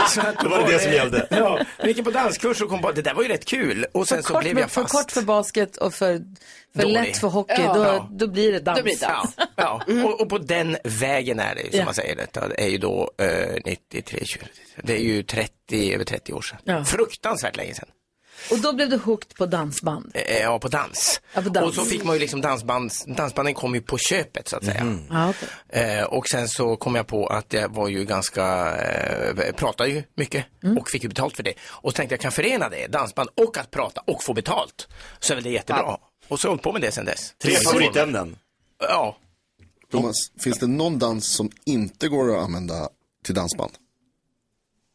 [0.10, 1.28] Så att Då var det det som gällde.
[1.30, 3.86] Ja, jag gick på danskurs och kom på det där var ju rätt kul.
[3.92, 4.94] Och sen För så kort, blev för, jag för fast.
[4.94, 6.22] kort för basket och för,
[6.76, 6.94] för Dålig.
[6.94, 7.74] lätt för hockey, Ja.
[7.74, 8.08] då, Ja.
[8.12, 8.78] då blir det dans.
[8.80, 9.34] Då blir det dans.
[9.38, 10.04] Ja, ja.
[10.06, 11.86] Och, och på den vägen är det ju, som Ja.
[11.86, 12.48] man säger detta.
[12.48, 14.46] Det är ju då eh, 93, 20,
[14.84, 16.58] det är ju 30, över 30 år sedan.
[16.64, 16.86] Ja.
[16.86, 17.88] Fruktansvärt länge sedan.
[18.52, 20.12] Och då blev du hooked på dansband.
[20.14, 21.22] Eh, Ja, på dans.
[21.34, 21.68] Ja, på dans.
[21.68, 24.98] Och så fick man ju liksom dansband, dansbanden kom ju på köpet så att säga.
[25.10, 25.50] Ja, okej.
[25.98, 30.04] Eh, och sen så kom jag på att jag var ju ganska, eh, pratade ju
[30.16, 30.78] mycket Mm.
[30.78, 31.54] och fick ju betalt för det.
[31.68, 34.88] Och så tänkte jag kan förena det, dansband och att prata och få betalt.
[35.20, 35.98] Så är väl det jättebra.
[36.28, 37.34] Och så har jag hållit på med det sen dess.
[37.44, 38.38] Tre favoritämnen.
[38.80, 39.18] Ja.
[39.92, 42.90] Thomas, finns det någon dans som inte går att använda
[43.26, 43.72] till dansband?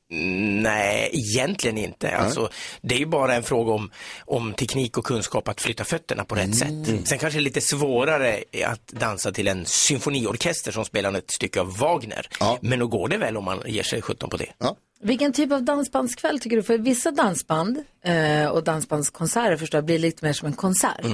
[0.09, 2.17] Nej, egentligen inte.
[2.17, 2.49] Alltså,
[2.81, 3.91] det är ju bara en fråga om,
[4.25, 7.09] om teknik och kunskap att flytta fötterna på rätt sätt.
[7.09, 11.61] Sen kanske det är lite svårare att dansa till en symfoniorkester som spelar ett stycke
[11.61, 12.29] av Wagner.
[12.61, 14.53] Men då går det väl om man ger sig 17 på det.
[15.01, 16.63] Vilken typ av dansbandskväll tycker du?
[16.63, 21.07] För vissa dansband eh, och dansbandskonserter förstår jag blir lite mer som en konsert.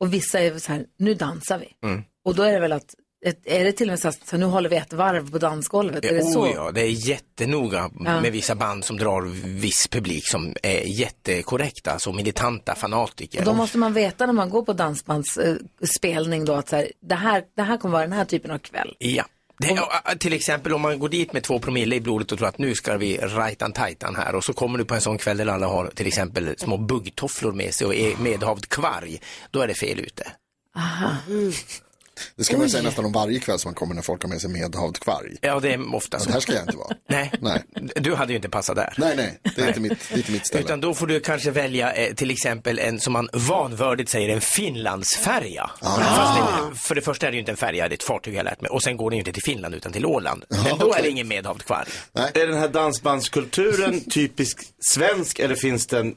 [0.00, 1.88] Och vissa är så här, nu dansar vi.
[1.88, 2.04] Mm.
[2.24, 2.94] Och då är det väl att,
[3.26, 5.38] ett, är det till och med så att så nu håller vi ett varv på
[5.38, 6.04] dansgolvet?
[6.04, 6.52] Är det oh, så?
[6.54, 8.20] ja, det är jättenoga Ja.
[8.20, 9.22] med vissa band som drar
[9.60, 13.38] viss publik som är jättekorrekta, alltså militanta fanatiker.
[13.38, 16.76] Och då måste man veta när man går på dansbandsspelning eh, spelning då att så
[16.76, 18.94] här, det, här, det här kommer vara den här typen av kväll.
[18.98, 19.24] Ja.
[19.58, 22.58] Det, till exempel om man går dit med två promille i blodet och tror att
[22.58, 25.46] nu ska vi rajtan tajtan här och så kommer du på en sån kväll där
[25.46, 29.74] alla har till exempel små buggtofflor med sig och är medhavd kvarg, då är det
[29.74, 30.26] fel ute.
[30.76, 31.10] Aha.
[32.36, 32.70] Det ska man Oj.
[32.70, 35.36] säga nästan om varje kväll som man kommer när folk har med sig medhavd kvarg.
[35.40, 36.26] Ja, det är ofta så.
[36.26, 36.96] Det här ska jag inte vara.
[37.08, 37.32] Nej.
[37.40, 37.62] Nej.
[37.96, 38.94] du hade ju inte passat där.
[38.98, 40.64] Nej, nej, det är inte mitt, det är inte mitt ställe.
[40.64, 44.40] Utan då får du kanske välja eh, till exempel en, som man vanvördigt säger, en
[44.40, 45.70] Finlandsfärja.
[45.82, 48.34] Fast det, för det första är det ju inte en färja, det är ett fartyg
[48.34, 48.70] jag har lärt mig.
[48.70, 50.44] Och sen går det ju inte till Finland utan till Åland.
[50.48, 51.86] Men då är det ingen medhavd kvarg.
[52.34, 54.58] Är den här dansbandskulturen typisk
[54.90, 56.14] svensk eller finns den,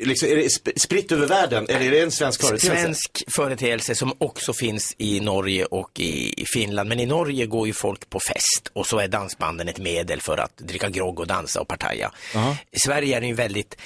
[0.00, 2.82] liksom, är det sp- spritt över världen eller är det en svensk företeelse?
[2.82, 6.88] Svensk företeelse som också finns i Norge och i Finland.
[6.88, 10.38] Men i Norge går ju folk på fest och så är dansbanden ett medel för
[10.38, 12.12] att dricka grogg och dansa och partaja.
[12.70, 13.76] I Sverige är den ju väldigt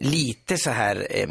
[0.00, 1.28] lite så här eh,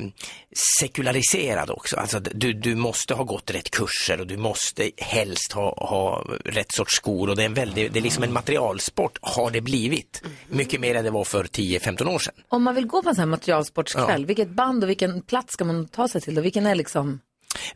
[0.80, 1.96] sekulariserad också.
[1.98, 6.72] Alltså du, du måste ha gått rätt kurser och du måste helst ha, ha rätt
[6.72, 10.22] sorts skor och det är, en väldigt, det är liksom en materialsport har det blivit.
[10.50, 12.34] Mycket mer än det var för 10-15 år sedan.
[12.48, 14.28] Om man vill gå på en sån här materialsportskväll, Ja.
[14.28, 16.42] vilket band och vilken plats ska man ta sig till då?
[16.42, 17.20] Vilken är liksom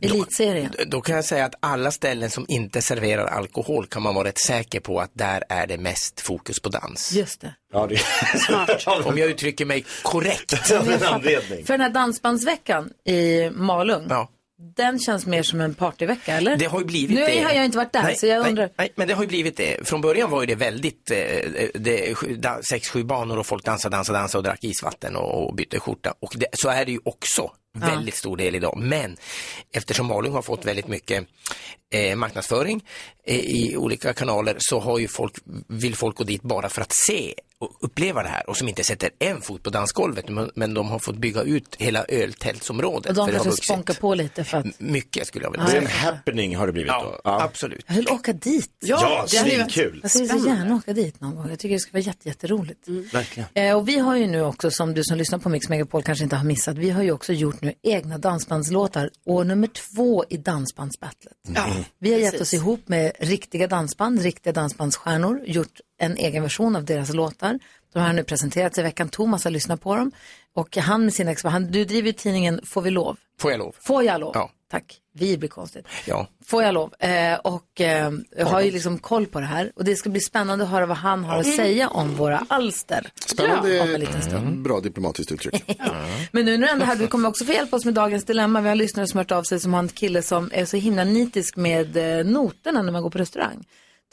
[0.00, 0.72] elitserien?
[0.86, 4.38] Då kan jag säga att alla ställen som inte serverar alkohol kan man vara rätt
[4.38, 7.12] säker på att där är det mest fokus på dans.
[7.12, 7.54] Just det.
[7.72, 8.00] Ja, det
[9.06, 10.54] Om jag uttrycker mig korrekt.
[10.54, 14.08] För den här dansbandsveckan i Malung,
[14.76, 16.56] den känns mer som en partyvecka, eller?
[16.56, 17.42] Det har ju blivit nu det.
[17.42, 18.70] har jag inte varit där, nej, så jag nej, undrar.
[18.76, 19.88] Nej, men det har ju blivit det.
[19.88, 21.18] Från början var ju det väldigt, eh,
[21.74, 25.48] det, sju- da- sex, sju banor och folk dansade, dansade, dansade och drack isvatten och,
[25.48, 26.14] och bytte skjorta.
[26.20, 28.78] Och det, så är det ju också Väldigt stor del idag.
[28.78, 29.16] Men
[29.72, 31.26] eftersom Malung har fått väldigt mycket
[31.94, 32.84] eh, marknadsföring
[33.26, 35.32] eh, i olika kanaler så har ju folk,
[35.68, 37.34] vill folk gå dit bara för att se
[37.64, 40.88] och uppleva det här och som inte sätter en fot på dansgolvet men, men de
[40.88, 43.06] har fått bygga ut hela öltältsområdet.
[43.10, 44.66] Och de det kanske sponkar på lite för att...
[44.80, 45.98] Mycket skulle jag vilja Ja, Det är en säga.
[46.12, 47.20] happening har det blivit då.
[47.24, 47.84] Ja, absolut.
[47.88, 48.70] Jag vill åka dit.
[48.80, 49.24] Ja, det varit-
[50.02, 51.50] Alltså, jag vill så gärna åka dit någon gång.
[51.50, 52.88] Jag tycker det ska vara jätte, jätteroligt.
[53.12, 53.48] Verkligen.
[53.54, 56.24] Eh, och vi har ju nu också, som du som lyssnar på Mix Megapol kanske
[56.24, 59.10] inte har missat, vi har ju också gjort nu egna dansbandslåtar.
[59.26, 61.32] År nummer två i Dansbandsbattlet.
[61.54, 61.66] Ja,
[61.98, 62.48] Vi har gett precis.
[62.48, 67.58] oss ihop med riktiga dansband, riktiga dansbandsstjärnor, gjort en egen version av deras låtar.
[67.92, 70.12] De har nu presenterats i veckan, Thomas har lyssnat på dem.
[70.54, 73.16] Och han med sina ex, han, du driver tidningen Får vi lov?
[73.40, 73.76] Får jag lov?
[73.80, 74.32] Får jag lov?
[74.34, 74.50] Ja.
[74.70, 75.86] Tack, vi blir konstigt.
[76.06, 76.26] Ja.
[76.44, 76.94] Får jag lov?
[76.98, 78.12] Eh, och eh,
[78.46, 79.72] har ju liksom koll på det här.
[79.76, 83.10] Och det ska bli spännande att höra vad han har att säga om våra alster.
[83.26, 84.62] Spännande, Om en liten stund.
[84.62, 85.78] bra diplomatiskt uttryck.
[86.32, 88.60] Men nu när du ändå här, du kommer också få hjälpa oss med dagens dilemma.
[88.60, 91.04] Vi har lyssnare som hört av sig som har en kille som är så himla
[91.04, 93.64] nitisk med eh, noterna när man går på restaurang.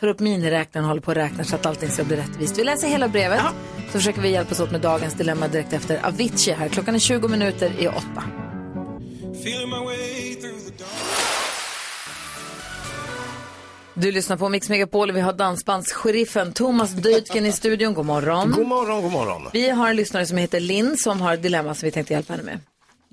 [0.02, 2.58] Tar upp miniräknaren och håller på och räknar så att allting ska bli rättvist.
[2.60, 3.42] Vi läser hela brevet.
[3.86, 6.70] Så försöker vi hjälpas åt med dagens dilemma direkt efter Avicii här.
[6.70, 8.24] Klockan är 20 minuter i åtta.
[13.94, 17.94] Du lyssnar på Mix Megapol och vi har dansbandssheriffen Thomas Deutgen i studion.
[17.94, 18.52] God morgon.
[18.52, 19.42] God morgon, god morgon.
[19.54, 22.34] Vi har en lyssnare som heter Linn som har ett dilemma som vi tänkte hjälpa
[22.34, 22.60] henne med.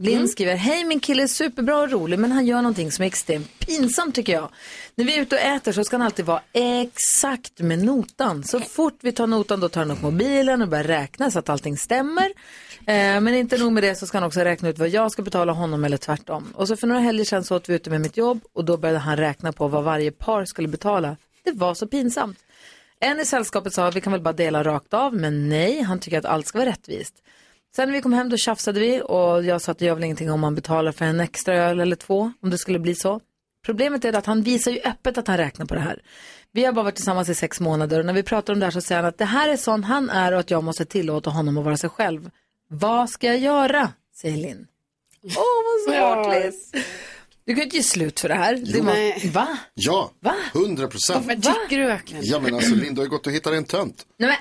[0.01, 3.07] Linn skriver, hej min kille är superbra och rolig men han gör någonting som är
[3.07, 4.49] extremt pinsamt tycker jag.
[4.95, 8.45] När vi är ute och äter så ska han alltid vara exakt med notan.
[8.45, 11.49] Så fort vi tar notan då tar han upp mobilen och börjar räkna så att
[11.49, 12.33] allting stämmer.
[12.79, 15.23] Eh, men inte nog med det så ska han också räkna ut vad jag ska
[15.23, 16.53] betala honom eller tvärtom.
[16.55, 18.77] Och så för några helger sedan så åt vi ute med mitt jobb och då
[18.77, 21.17] började han räkna på vad varje par skulle betala.
[21.45, 22.39] Det var så pinsamt.
[23.01, 26.19] En i sällskapet sa vi kan väl bara dela rakt av, men nej, han tycker
[26.19, 27.15] att allt ska vara rättvist.
[27.77, 30.05] Sen när vi kom hem då tjafsade vi och jag sa att det gör väl
[30.05, 33.21] ingenting om man betalar för en extra öl eller två, om det skulle bli så.
[33.67, 36.03] Problemet är att han visar ju öppet att han räknar på det här.
[36.53, 38.71] Vi har bara varit tillsammans i sex månader och när vi pratar om det här
[38.71, 41.31] så säger han att det här är sån han är och att jag måste tillåta
[41.31, 42.31] honom att vara sig själv.
[42.69, 43.93] Vad ska jag göra?
[44.21, 44.67] säger Linn.
[45.23, 45.33] Åh,
[45.87, 46.77] vad svartligt.
[47.45, 48.57] Du kan ju inte ge slut för det här.
[48.57, 48.91] Det må...
[48.91, 49.31] Nej.
[49.35, 49.59] Va?
[49.75, 50.13] Ja?
[50.55, 51.27] 100 procent.
[51.27, 52.25] Varför tycker du verkligen?
[52.27, 54.07] Ja men alltså Linda har ju gått och hittat en tönt.
[54.19, 54.39] Nej men,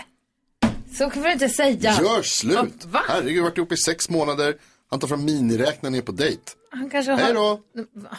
[0.98, 1.98] så kan du inte säga.
[2.02, 2.86] Gör slut.
[2.86, 3.02] Va?
[3.08, 4.56] Herregud, varit ihop i sex månader.
[4.90, 6.42] Han tar fram miniräknaren ner på dejt.
[6.72, 7.20] Han kanske har...
[7.20, 7.60] Hej då.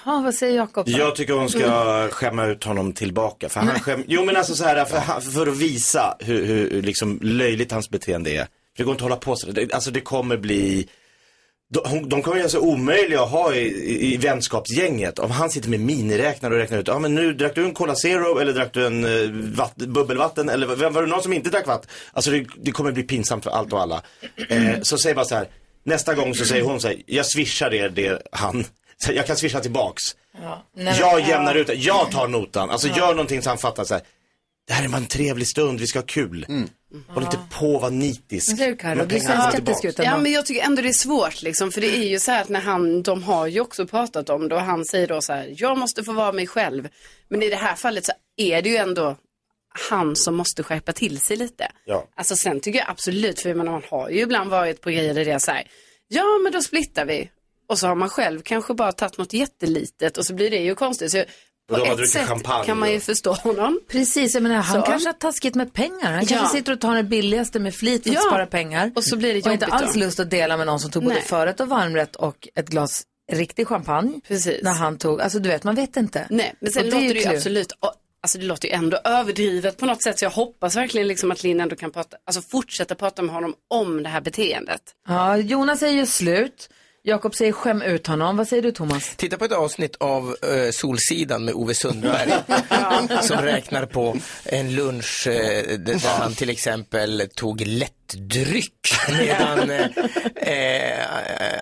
[0.04, 0.86] Ja, vad säger Jakob?
[0.86, 0.98] då?
[0.98, 3.48] Jag tycker hon ska skämma ut honom tillbaka.
[3.48, 4.04] För han skäm...
[4.06, 7.90] Jo men alltså så här, för, han- för att visa hur, hur liksom löjligt hans
[7.90, 8.42] beteende är.
[8.44, 9.50] För det går inte att hålla på så.
[9.50, 10.88] Det, alltså det kommer bli,
[11.74, 15.18] de, de kommer göra så omöjliga att ha i, i, i vänskapsgänget.
[15.18, 17.94] Om han sitter med miniräknare och räknar ut, ja men nu drack du en Cola
[17.94, 21.50] Zero eller drack du en uh, vatt, bubbelvatten eller vem var det någon som inte
[21.50, 21.90] drack vatten?
[22.12, 24.02] Alltså det, det kommer bli pinsamt för allt och alla.
[24.48, 25.48] Eh, så säg bara så här,
[25.84, 28.64] nästa gång så säger hon så här, jag swishar er det han,
[28.96, 30.02] så jag kan swisha tillbaks.
[30.42, 30.64] Ja.
[30.76, 31.74] Nej, men- Jag jämnar ut det.
[31.74, 32.70] Jag tar notan.
[32.70, 34.02] Alltså gör någonting så han fattar så här.
[34.66, 36.46] Det här är bara en trevlig stund, vi ska ha kul.
[37.08, 38.58] Håll inte på att vara nitisk.
[38.58, 38.76] Du?
[38.82, 40.10] Men Du pengarna ser skeptisk ut ändå.
[40.10, 42.42] Ja, men jag tycker ändå det är svårt liksom, för det är ju så här
[42.42, 45.32] att när han, de har ju också pratat om det och han säger då så
[45.32, 46.88] här, jag måste få vara mig själv.
[47.28, 49.16] Men i det här fallet så är det ju ändå
[49.90, 51.72] han som måste skärpa till sig lite.
[51.84, 52.08] Ja.
[52.14, 55.14] Alltså sen tycker jag absolut, för jag menar, man har ju ibland varit på grejer
[55.14, 55.66] där det är så här,
[56.08, 57.30] ja men då splittar vi.
[57.68, 60.74] Och så har man själv kanske bara tagit något jättelitet och så blir det ju
[60.74, 61.10] konstigt.
[61.10, 61.24] Så
[61.68, 63.80] Och på de har ett sätt champagne kan man ju och- förstå honom.
[63.90, 64.86] Precis, jag menar, han Så.
[64.86, 66.12] kanske har taskigt med pengar.
[66.12, 66.26] Han Ja.
[66.28, 68.20] kanske sitter och tar det billigaste med flit för att Ja.
[68.20, 68.92] spara pengar.
[68.96, 70.00] Och så blir det Och inte jobbigt alls då.
[70.00, 71.24] lust att dela med någon som tog både Nej.
[71.24, 73.02] förrätt och varmrätt och ett glas
[73.32, 74.20] riktig champagne.
[74.28, 74.62] Precis.
[74.62, 76.26] När han tog, alltså du vet, man vet inte.
[76.30, 77.36] Nej, men sen Och det är låter ju det ju klur.
[77.36, 80.18] absolut, och- alltså det låter ju ändå överdrivet på något sätt.
[80.18, 83.54] Så jag hoppas verkligen liksom att Linn ändå kan prata, alltså fortsätta prata med honom
[83.70, 84.80] om det här beteendet.
[85.08, 86.68] Ja, Jonas säger ju slut.
[87.08, 88.36] Jakob säger skäm ut honom.
[88.36, 89.16] Vad säger du Thomas?
[89.16, 92.32] Titta på ett avsnitt av eh, Solsidan med Ove Sundberg
[93.22, 99.86] som räknar på en lunch eh, där han till exempel tog lättdryck medan eh,
[100.36, 101.06] eh,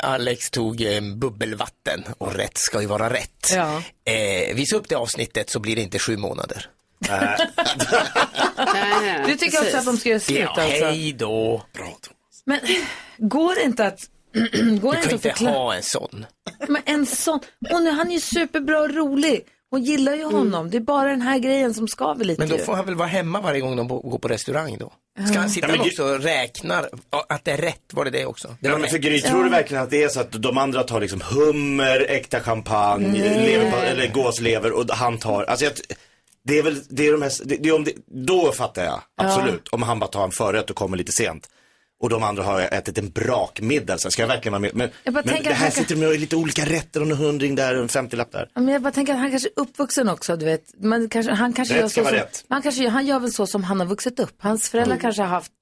[0.00, 3.52] Alex tog eh, bubbelvatten och rätt ska ju vara rätt.
[3.54, 3.82] Ja.
[4.12, 6.66] Eh, visa upp det avsnittet så blir det inte sju månader.
[9.26, 10.84] Du tycker också att de ska göra slut Ja, alltså?
[10.84, 11.62] hej då.
[12.44, 12.60] Men
[13.18, 14.00] går det inte att...
[14.80, 15.54] går det Du inte kan att inte förklara?
[15.54, 16.26] ha en sån.
[16.68, 17.40] Men en sån,
[17.72, 19.40] och nu, han är ju superbra och rolig.
[19.70, 20.70] Hon gillar ju honom.
[20.70, 22.62] Det är bara den här grejen som skaver lite Men då ju.
[22.62, 24.92] får han väl vara hemma varje gång de går på restaurang då?
[25.30, 26.84] Ska han sitta Ja, men också och räkna
[27.28, 27.82] att det är rätt?
[27.92, 28.48] Var det det också?
[28.60, 30.82] Det Ja, men för Gry, tror du verkligen att det är så att de andra
[30.82, 33.46] tar liksom hummer, äkta champagne, Nej.
[33.46, 35.74] lever, eller gåslever och han tar, alltså jag,
[36.44, 39.68] det är väl, det är de här, det, det om det, då fattar jag, absolut.
[39.68, 41.48] Om han bara tar en förrätt och kommer lite sent.
[41.98, 43.98] Och de andra har ätit en brakmiddag.
[43.98, 44.70] Så ska jag verkligen vara med?
[44.74, 47.88] Men, men det här sitter med lite olika rätter och en hundring där och en
[47.88, 48.48] 50-lapp där.
[48.54, 50.62] Men jag bara tänker att han kanske är uppvuxen också, du vet.
[50.82, 52.44] Man kanske, han kanske Rätt gör så som, rätt.
[52.48, 54.34] han, kanske, han gör väl så som han har vuxit upp.
[54.38, 55.52] Hans föräldrar kanske har haft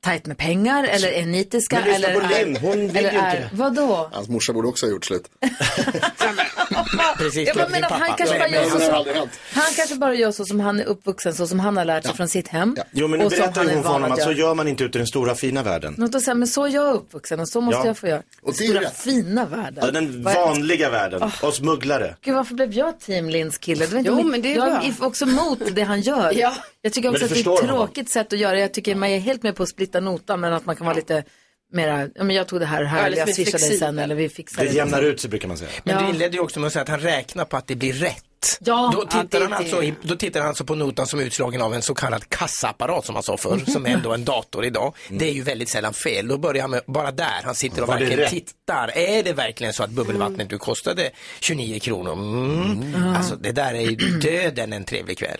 [0.00, 1.80] tajt med pengar eller är nitiska.
[1.80, 3.50] Men lyssna eller på Linn, är, hon vill eller ju är, inte det.
[3.52, 4.10] Vadå?
[4.12, 5.30] Hans morsa borde också ha gjort slut.
[7.18, 10.30] Precis, Jag bara menar att han kanske bara gör så som, han kanske bara gör
[10.32, 12.76] så som han är uppvuxen, så som han har lärt sig från sitt hem.
[12.92, 15.00] Jo men nu berättar är hon för honom att så gör man inte ute i
[15.00, 15.94] den stora fina världen.
[15.98, 17.86] Något att säga, men så är jag uppvuxen och så måste Ja.
[17.86, 18.22] jag få göra.
[18.42, 19.84] Och är Stora fina världen.
[19.86, 21.44] Ja, den är- vanliga världen, Åh.
[21.48, 22.16] oss mugglare.
[22.24, 23.86] Gud, varför blev jag team Linds kille?
[23.86, 24.82] Det Jo, men det är jag bra.
[25.00, 26.32] är också emot det han gör.
[26.38, 26.54] Ja.
[26.82, 28.60] Jag tycker också Men att det är ett tråkigt sätt att göra det.
[28.60, 30.96] Jag tycker man är helt med på att splitta notan, men att man kan vara
[30.96, 31.24] lite
[31.72, 33.98] mera, ja men jag tog det här här, Ja, eller lite jag swishar dig sen,
[33.98, 34.74] eller vi fixar Det det.
[34.74, 35.70] jämnar ut sig brukar man säga.
[35.84, 36.02] Men Ja.
[36.02, 38.24] du inledde ju också med att säga att han räknar på att det blir rätt.
[38.60, 41.62] Ja, då, tittar det- han alltså, då tittar han alltså på notan som är utslagen
[41.62, 44.94] av en så kallad kassaapparat som man sa förr, som är ändå en dator idag.
[45.10, 46.28] Det är ju väldigt sällan fel.
[46.28, 48.90] Då börjar han med, bara där, han sitter och Var verkligen tittar.
[48.98, 52.12] Är det verkligen så att bubbelvattnet du kostade 29 kronor?
[52.12, 53.14] Mm.
[53.16, 55.38] Alltså det där är ju döden en trevlig kväll.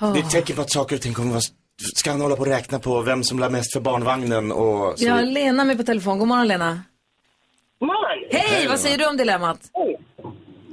[0.00, 1.40] Det är ett tecken på att saker och ting kommer vara...
[1.94, 5.04] Ska han hålla på och räkna på vem som la mest för barnvagnen och så
[5.04, 6.18] Jag har Lena med på telefon.
[6.18, 6.82] God morgon Lena.
[7.80, 8.28] morgon.
[8.30, 9.58] Hej, vad säger du om dilemmat?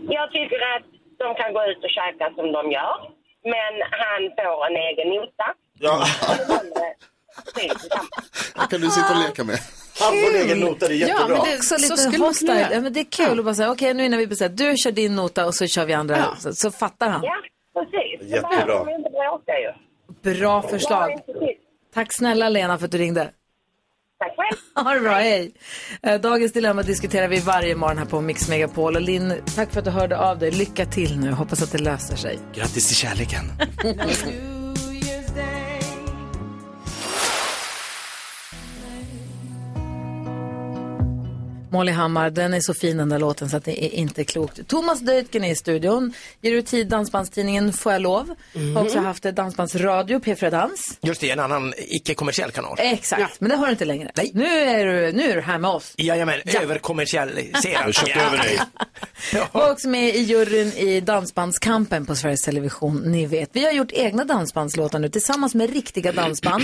[0.09, 0.83] Jag tycker att
[1.17, 2.95] de kan gå ut och käka som de gör.
[3.43, 5.45] Men han får en egen nota.
[5.79, 6.05] Ja.
[8.55, 9.59] Här kan du sitta och leka med.
[9.99, 11.21] Han får en egen nota, det är jättebra.
[11.21, 12.67] Ja, men det är också lite kunna hostile.
[12.71, 14.91] Ja, men det är kul att bara säga, okej nu när vi bestämt, du kör
[14.91, 17.21] din nota och så kör vi andra, så, så fattar han.
[17.23, 17.35] Ja,
[17.73, 18.29] precis.
[18.31, 18.83] Jättebra.
[18.85, 19.71] De inte bråka ju.
[20.25, 21.11] Bra förslag.
[21.93, 23.31] Tack snälla Lena för att du ringde.
[24.19, 24.93] Tack själv.
[24.93, 25.51] Det bra, hej.
[26.03, 28.95] Eh, Dagens dilemma diskuterar vi varje morgon här på Mix Megapol.
[28.95, 30.51] Och Linn, tack för att du hörde av dig.
[30.51, 32.39] Lycka till nu, hoppas att det löser sig.
[32.53, 33.45] Grattis till kärleken.
[41.75, 44.67] Molly Hammar, den är så fin den där låten så att det är inte klokt.
[44.67, 48.35] Thomas Deutgen är i studion, ger ut tid Dansbandstidningen Får jag lov.
[48.75, 50.97] Har också haft dansbandsradio, P4 Dans.
[51.01, 52.75] Just det, en annan icke-kommersiell kanal.
[52.79, 54.11] Exakt, men det har du inte längre.
[54.15, 54.31] Nej.
[54.33, 55.93] Nu, är du, nu är du här med oss.
[55.97, 56.61] Jajamän, Ja.
[56.61, 57.65] överkommersialiserad.
[57.73, 58.59] Jag har köpt över dig.
[59.51, 62.97] var också med i juryn i Dansbandskampen på Sveriges Television.
[63.05, 66.63] Ni vet, vi har gjort egna dansbandslåtar nu tillsammans med riktiga dansband.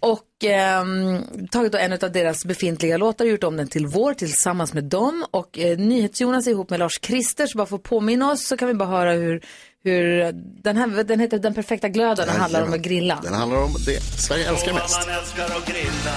[0.00, 4.14] Och ehm, tagit då en av deras befintliga låtar och gjort om den till vår
[4.14, 5.24] tillsammans med dem.
[5.30, 8.68] Och eh, NyhetsJonas ihop med Lars Krister, så bara för att påminna oss så kan
[8.68, 9.44] vi bara höra hur,
[9.84, 10.32] hur
[10.62, 13.20] den här, den heter Den perfekta glöden och handlar om att grilla.
[13.22, 15.06] Den handlar om det Sverige älskar mest.
[15.06, 16.16] man älskar att grilla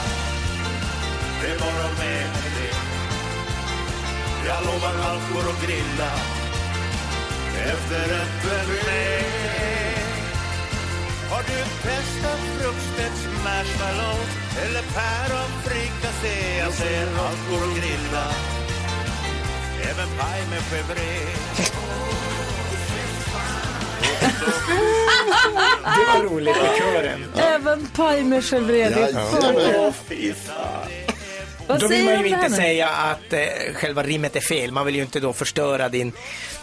[1.42, 2.76] Det är bara med det
[4.48, 6.12] Jag lovar allt går att grilla
[7.66, 9.35] Efterrätten med
[11.32, 14.30] Har du testat fruktstedts marshmallows
[14.66, 18.26] Eller päronfrikassé Jag säger allt går att grilla
[19.92, 21.26] Även paj med chèvre
[25.84, 27.26] Det var roligt med kören.
[27.36, 28.90] Även paj med chèvre.
[28.90, 30.88] det är för- fy fan.
[31.68, 33.40] Vad Då vill man ju det inte säga att eh,
[33.74, 34.72] själva rimmet är fel.
[34.72, 36.12] Man vill ju inte då förstöra din,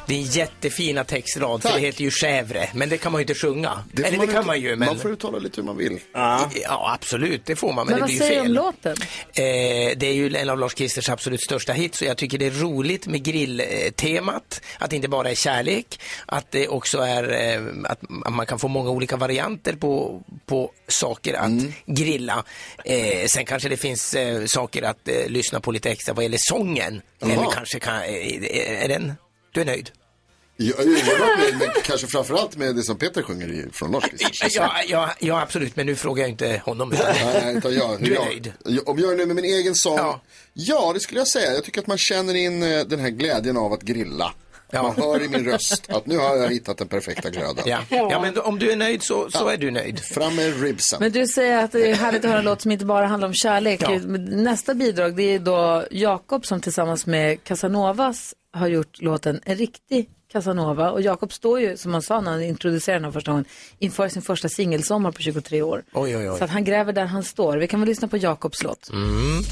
[0.06, 1.80] din jättefina textrad, för Tack.
[1.80, 2.66] det heter ju chèvre.
[2.74, 3.84] Men det kan man ju inte sjunga.
[3.96, 4.86] får Eller det kan ut- man ju, men...
[4.88, 5.98] Man får uttala lite hur man vill.
[6.12, 6.50] Ja,
[6.94, 8.54] absolut, det får man, men, Men det vad blir ju säger du om fel.
[8.54, 8.96] låten?
[9.34, 12.46] Eh, det är ju en av Lars Kristers absolut största hits och jag tycker det
[12.46, 14.60] är roligt med grilltemat.
[14.78, 18.58] Att det inte bara är kärlek, att det också är eh, att att man kan
[18.58, 21.72] få många olika varianter på, på saker att Mm.
[21.86, 22.44] grilla.
[22.84, 26.38] Eh, sen kanske det finns eh, saker att eh, lyssna på lite extra vad gäller
[26.40, 27.02] sången.
[27.18, 27.32] Jaha.
[27.32, 29.12] Eller kanske kan, eh, är den,
[29.52, 29.90] du är nöjd?
[30.56, 34.38] Jag, jag var nöjd med, kanske framförallt med det som Peter sjunger i, från Kristers.
[34.56, 36.92] Ja, ja, ja, absolut, men nu frågar jag inte honom.
[36.92, 38.52] utan- Nej, utan jag, Du är jag, nöjd?
[38.86, 39.96] Om jag är nöjd med min egen sång?
[39.96, 40.92] Ja.
[40.92, 41.52] det skulle jag säga.
[41.54, 44.34] Jag tycker att man känner in eh, den här glädjen av att grilla.
[44.72, 47.64] Man hör i min röst att nu har jag hittat den perfekta glöden.
[47.66, 47.78] Ja.
[47.90, 50.00] ja, men om du är nöjd så, så är du nöjd.
[50.00, 50.98] Fram med ribsen.
[51.00, 53.28] Men du säger att det är härligt att höra en låt som inte bara handlar
[53.28, 53.82] om kärlek.
[53.82, 53.98] Ja.
[54.28, 60.08] Nästa bidrag det är då Jakob som tillsammans med Casanovas har gjort låten En riktig
[60.32, 60.90] Casanova.
[60.90, 63.44] Och Jakob står ju, som han sa när han introducerade den här första gången,
[63.78, 65.82] inför sin första singelsommar på 23 år.
[65.92, 66.38] Oj, oj, oj.
[66.38, 67.56] Så att han gräver där han står.
[67.56, 68.90] Vi kan väl lyssna på Jakobs låt.
[68.92, 69.42] Mm.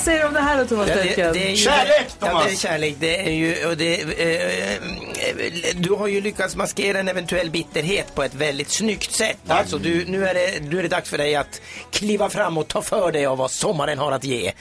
[0.00, 2.26] Vad säger du om det här då Thomas Ja, det, det är ju, Kärlek, Ja,
[2.26, 2.44] Thomas!
[2.46, 2.96] det är kärlek.
[3.00, 8.14] Det är ju, och det, eh, eh, du har ju lyckats maskera en eventuell bitterhet
[8.14, 9.38] på ett väldigt snyggt sätt.
[9.48, 12.68] Alltså, du, nu, är det, nu är det dags för dig att kliva fram och
[12.68, 14.52] ta för dig av vad sommaren har att ge.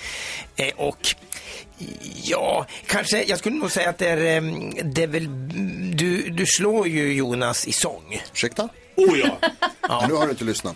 [0.55, 1.15] Eh, och
[2.23, 4.41] Ja, kanske, jag skulle nog säga att det är, eh,
[4.83, 5.27] det är väl,
[5.97, 8.21] du, du slår ju Jonas i sång.
[8.33, 8.69] Ursäkta?
[8.95, 9.37] Oh ja.
[9.81, 10.05] Ja.
[10.07, 10.75] Nu har du inte lyssnat.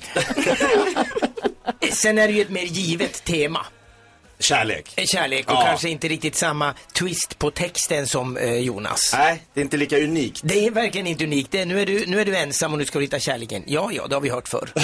[1.91, 3.65] Sen är det ju ett mer givet tema.
[4.43, 4.93] Kärlek.
[4.95, 5.63] Eh, Kärlek och Ja.
[5.65, 9.13] kanske inte riktigt samma twist på texten som eh, Jonas.
[9.17, 10.41] Nej, det är inte lika unikt.
[10.43, 11.51] Det är verkligen inte unikt.
[11.51, 13.63] Det är, nu, är du, nu är du ensam och nu ska du hitta kärleken.
[13.67, 14.69] Ja, ja, det har vi hört förr.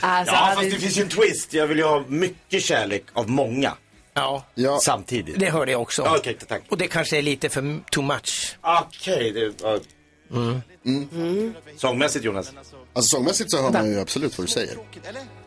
[0.00, 1.52] Alltså, Ja, fast det finns ju en twist.
[1.54, 3.72] Jag vill ju ha mycket kärlek av många.
[4.54, 5.38] Ja, Samtidigt.
[5.40, 6.02] det hörde jag också.
[6.02, 6.62] Ja, Okej, tack.
[6.68, 8.56] Och det kanske är lite för too much.
[8.60, 9.52] Okej, det...
[9.62, 9.78] ja.
[10.34, 11.54] Mm.
[11.76, 12.52] Sångmässigt Jonas?
[12.92, 14.76] Alltså sångmässigt så hör man ju absolut vad du säger.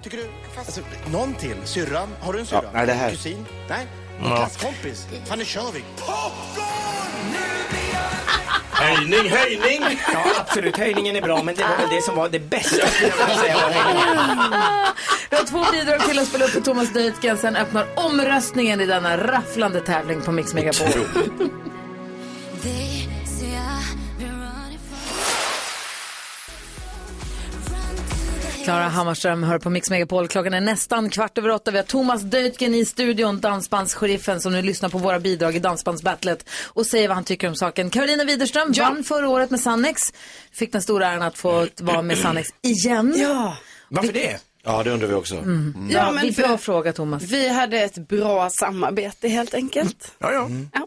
[0.03, 0.29] Tycker du?
[0.57, 0.81] Alltså,
[1.11, 1.55] någon till?
[1.65, 2.09] Syrran?
[2.21, 2.61] Har du en syrra?
[2.63, 3.09] Ja, nej, det här.
[3.11, 3.45] Kusin?
[3.69, 3.87] Nej?
[4.23, 4.35] Ja.
[4.35, 5.07] Klasskompis?
[5.25, 5.83] Fan, nu kör vi!
[8.71, 9.99] Höjning, höjning!
[10.13, 10.77] Ja, absolut.
[10.77, 13.41] Höjningen är bra, men det var väl det som var det bästa skulle jag vilja
[13.41, 13.55] säga.
[13.55, 14.53] var höjningen.
[15.29, 17.37] Vi har två bidrag till att spela upp för Thomas Deutgen.
[17.37, 21.05] Sen öppnar omröstningen i denna rafflande tävling på Mix Megapol.
[28.64, 30.28] Klara Hammarström hör på Mix Megapol.
[30.28, 31.72] Klockan är nästan kvart över åtta.
[31.72, 36.49] Vi har Thomas Deutgen i studion, dansbandsheriffen som nu lyssnar på våra bidrag i Dansbandsbattlet
[36.66, 37.89] och säger vad han tycker om saken.
[37.89, 40.01] Carolina Widerström vann förra året med Sannex.
[40.51, 43.14] Fick den stora äran att få vara med Sannex igen.
[43.18, 43.57] Ja.
[43.89, 44.39] Varför det?
[44.66, 45.36] Ja, det undrar vi också.
[45.36, 45.88] Mm.
[45.89, 47.24] Ja, Ja, men bra fråga Thomas.
[47.24, 50.11] Vi hade ett bra samarbete helt enkelt.
[50.20, 50.49] Ja, ja.
[50.74, 50.82] Eh,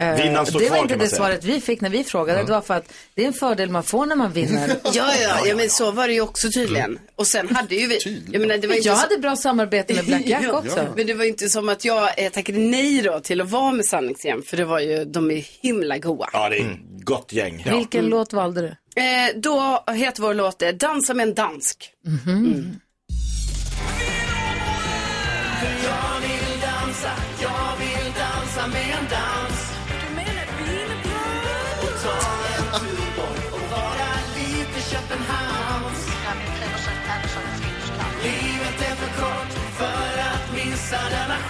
[0.00, 2.42] Vinnaren står det var kvar, inte kan man det svaret vi fick när vi frågade.
[2.44, 4.68] Det var för att det är en fördel man får när man vinner.
[4.84, 6.98] Ja, ja, ja, men så var det ju också tydligen.
[7.16, 8.22] Och sen hade ju vi...
[8.32, 10.86] Jag, menar, det var inte Jag så- hade bra samarbete med Black Jack Ja, också.
[10.96, 13.72] Men det var ju inte som att jag eh, tackade nej då till att vara
[13.72, 13.84] med
[14.24, 14.42] igen.
[14.46, 16.28] För det var ju, de är himla goa.
[16.32, 17.66] Ja, det är ett gott gäng.
[17.70, 18.66] Vilken låt valde du?
[19.02, 21.90] Eh, då heter vår låt eh, Dansa med en dansk.
[22.26, 22.74] Mm.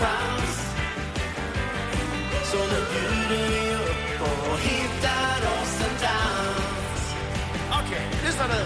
[0.01, 0.57] Chans.
[2.51, 4.20] Så nu bjuder vi upp
[4.51, 7.03] och hittar oss en dans.
[7.78, 8.62] Okej, lyssna nu.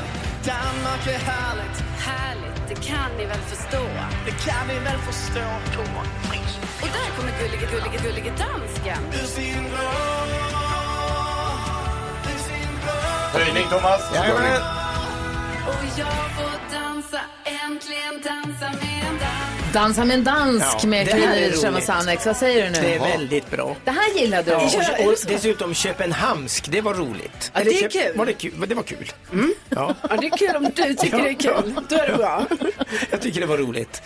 [0.53, 1.79] Danmark är härligt.
[2.09, 3.85] Härligt, det kan ni väl förstå?
[4.27, 5.47] Det kan vi väl förstå.
[6.83, 9.03] Och där kommer gullige, gullige, gullige dansken.
[9.13, 9.91] Ur sin vrå.
[13.33, 14.15] Höjning Thomas.
[14.15, 14.63] Jajamän.
[15.69, 18.94] Och jag får dansa, äntligen dansa med.
[19.75, 21.15] Dansa med en dansk Ja, med och
[21.65, 21.85] roligt.
[21.85, 22.27] Sannex.
[22.27, 22.81] Vad säger du nu?
[22.81, 23.77] Det är väldigt bra.
[23.85, 24.51] Det här gillade du.
[24.51, 24.69] Ja,
[24.99, 27.53] och, och dessutom Köpenhamnsk, det var roligt.
[27.55, 28.19] Ja, det är kul.
[28.19, 28.53] Var det, kul?
[28.69, 29.13] Det var kul.
[29.69, 31.75] Ja, Ja, det är kul om du tycker det är kul.
[31.89, 32.47] Då är det bra.
[33.11, 34.03] jag tycker det var roligt.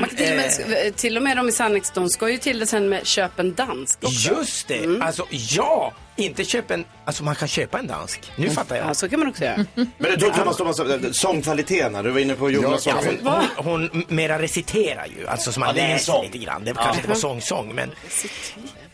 [0.00, 0.36] Kan till, och
[0.68, 3.38] med, till och med de i Sannex, de ska ju till det sen med köp
[3.38, 4.34] en dansk också.
[4.34, 8.32] Just det, alltså ja, inte köpa en, alltså man kan köpa en dansk.
[8.36, 8.86] Nu fattar jag.
[8.88, 9.66] Ja, så kan man också göra.
[9.74, 10.80] Men då Thomas, Thomas,
[11.18, 13.18] sångkvaliteten, här, du var inne på Jonas Ja, sång.
[13.22, 16.24] hon, hon, hon mera reciterar ju, alltså som man Ja, det är en läser sång.
[16.24, 16.64] lite grann.
[16.64, 16.74] Det Ja.
[16.82, 17.90] kanske inte var sång-sång, men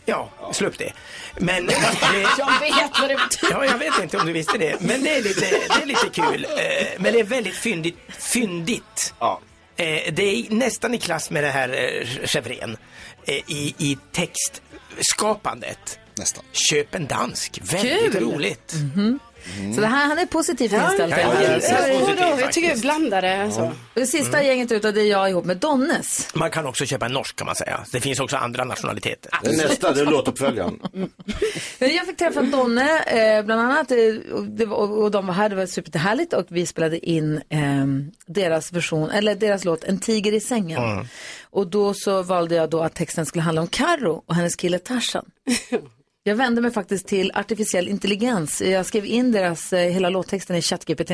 [0.05, 0.93] ja, slå upp det.
[1.37, 1.73] Men det,
[2.37, 3.51] Jag vet vad det betyder.
[3.53, 6.09] Ja, jag vet inte om du visste det, men det är lite, det är lite
[6.13, 6.45] kul.
[6.49, 7.97] Eh, Men det är väldigt fyndigt.
[8.19, 9.13] fyndigt.
[9.19, 9.39] Ja.
[9.75, 12.77] Eh, Det är nästan i klass med det här eh, Chevren
[13.27, 15.98] eh, i, i textskapandet.
[16.19, 16.43] Nästan.
[16.51, 18.23] Köp en dansk, väldigt Kul.
[18.23, 18.75] roligt.
[19.75, 21.13] Så det här, han är positivt Ja, inställd.
[21.13, 23.61] ja, ja, ja, då, jag tycker vi blandade så.
[23.61, 26.27] Och det sista gänget utav det är jag ihop med Donnes.
[26.35, 27.85] Man kan också köpa en norsk kan man säga.
[27.91, 29.31] Det finns också andra nationaliteter.
[29.43, 30.79] Det nästa, det är låtuppföljaren.
[31.79, 33.97] Men Jag fick träffa Donne eh, bland annat eh,
[34.33, 37.41] och, det var, och, och de var här, det var superhärligt och vi spelade in
[37.49, 37.85] eh,
[38.25, 40.83] deras version, eller deras låt En tiger i sängen.
[40.83, 41.05] Mm.
[41.49, 44.79] Och då så valde jag då att texten skulle handla om Karo och hennes kille
[44.79, 45.25] Tarzan.
[46.29, 48.61] Jag vände mig faktiskt till artificiell intelligens.
[48.61, 51.11] Jag skrev in deras eh, hela låttexten i ChatGPT.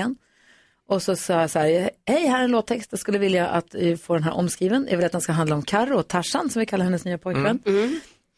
[0.88, 3.76] Och så sa jag så här, hej här är en låttext, jag skulle vilja att
[3.76, 4.88] eh, få den här omskriven.
[4.89, 7.18] Jag vill att den ska handla om Karo och Tarzan som vi kallar hennes nya
[7.18, 7.59] pojkvän.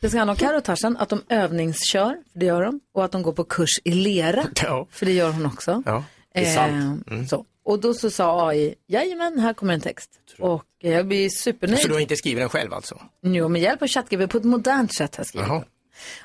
[0.01, 3.05] Det ska handla om Karo och Tarzan, att de övningskör, för det gör de, och
[3.05, 4.87] att de går på kurs i lera, Ja.
[4.91, 5.83] för det gör hon också.
[5.85, 6.03] Ja,
[6.33, 7.07] det är sant.
[7.11, 7.45] Eh, så.
[7.65, 10.09] Och då så sa AI, jajamän, här kommer en text.
[10.39, 11.79] Och eh, jag blir supernöjd.
[11.79, 13.01] Så du har inte skrivit den själv alltså?
[13.21, 15.47] Jo, med hjälp av ChatGPT på ett modernt sätt har jag skrivit.
[15.47, 15.63] Jaha.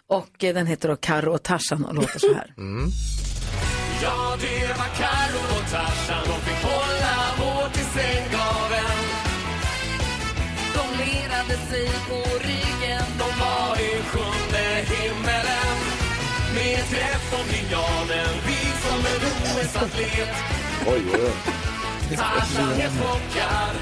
[0.09, 2.55] Och eh, den heter då Karo och Tarzan och låter så här.
[4.05, 9.03] Ja, det var Karo och Tarzan, de fick hålla hårt i sänggaveln.
[10.75, 11.03] De
[11.73, 13.05] sig på ryggen.
[13.19, 15.77] De var i sjunde himmelen.
[16.55, 20.35] Med grepp om linjalen, vit som en OS-atlet.
[20.87, 22.17] Oj, oj, oj.
[22.17, 23.75] Tarzan helt chockad,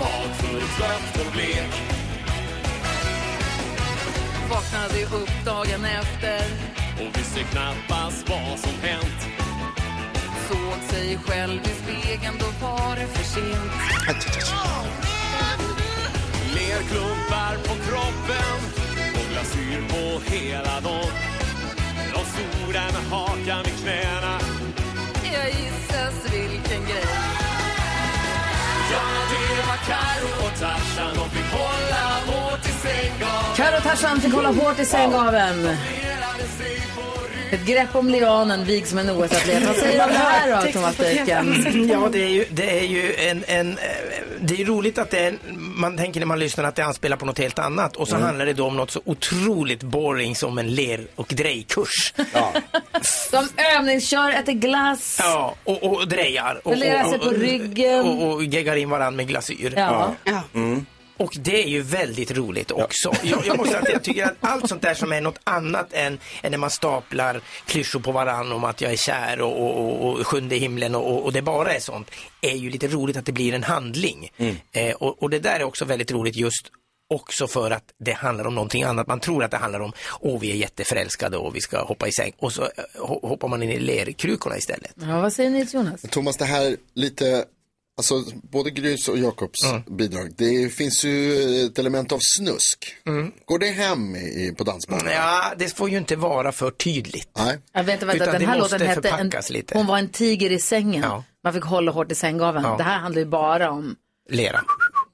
[0.00, 2.01] bakfull, trött och blek.
[4.52, 6.40] Vaknade upp dagen efter,
[7.00, 9.20] Och visste knappast vad som hänt.
[10.48, 13.72] såg sig själv i spegeln, då var det för sent.
[16.54, 18.58] Lerklumpar på kroppen
[19.14, 21.12] och glasyr på hela dagen.
[22.66, 24.38] De där med hakan i knäna.
[25.32, 27.04] Jag gissas vilken grej.
[28.92, 31.14] Ja, det var Karo och Tarzan.
[31.14, 31.51] De fick
[33.72, 33.82] sänggaveln.
[33.82, 35.76] Karo Tarzan fick hålla hårt i sänggaveln.
[37.50, 39.66] Ett grepp om lianen, vig som en OS-atlet.
[39.66, 41.88] Vad säger du om det här då, Thomas Dijken?
[41.92, 43.84] Ja, det är ju, det är ju en, en, eh,
[44.40, 47.16] det är ju roligt att det är, man tänker när man lyssnar att det anspelar
[47.16, 48.26] på något helt annat och så Mm.
[48.26, 52.14] handlar det då om något så otroligt boring som en ler och drejkurs.
[52.32, 52.52] Ja.
[53.30, 55.18] De övningskör, äter glass.
[55.22, 56.60] Ja, och, och drejar.
[56.64, 58.00] Och, och, sig på och, ryggen.
[58.00, 59.72] Och, och geggar in varandra med glasyr.
[59.76, 60.14] Ja.
[60.54, 60.86] Mm.
[61.22, 63.12] Och det är ju väldigt roligt också.
[63.22, 65.92] Jag, jag måste säga att jag tycker att allt sånt där som är något annat
[65.92, 70.08] än, än när man staplar klyschor på varandra om att jag är kär och, och,
[70.20, 72.10] och, sjunde himlen och, och, det bara är sånt,
[72.40, 74.30] är ju lite roligt att det blir en handling.
[74.72, 76.70] Eh, och, och det där är också väldigt roligt just
[77.14, 79.06] också för att det handlar om någonting annat.
[79.06, 82.12] Man tror att det handlar om, åh vi är jätteförälskade och vi ska hoppa i
[82.12, 82.68] säng och så eh,
[82.98, 84.92] ho- hoppar man in i lerkrukorna istället.
[85.00, 86.02] Ja, vad säger ni Jonas?
[86.02, 87.44] Thomas, det här lite,
[87.96, 89.58] alltså både Grys och Jakobs
[89.90, 92.96] bidrag, det finns ju ett element av snusk.
[93.44, 95.06] Går det hem i, på dansbanan?
[95.12, 97.28] Ja, det får ju inte vara för tydligt.
[97.38, 97.58] Nej.
[97.72, 99.78] Ja, vänta, vänta, Utan den här låten hette en, lite.
[99.78, 101.02] Hon var en tiger i sängen.
[101.02, 101.24] Ja.
[101.44, 102.64] Man fick hålla hårt i sänggaveln.
[102.64, 102.76] Ja.
[102.76, 103.96] Det här handlar ju bara om
[104.30, 104.60] Lera.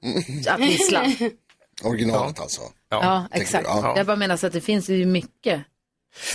[0.49, 1.13] att vissla.
[1.83, 2.61] Originalet alltså.
[2.89, 3.67] Ja, exakt.
[3.67, 3.93] Ja.
[3.97, 5.61] Jag bara menar så att det finns ju mycket.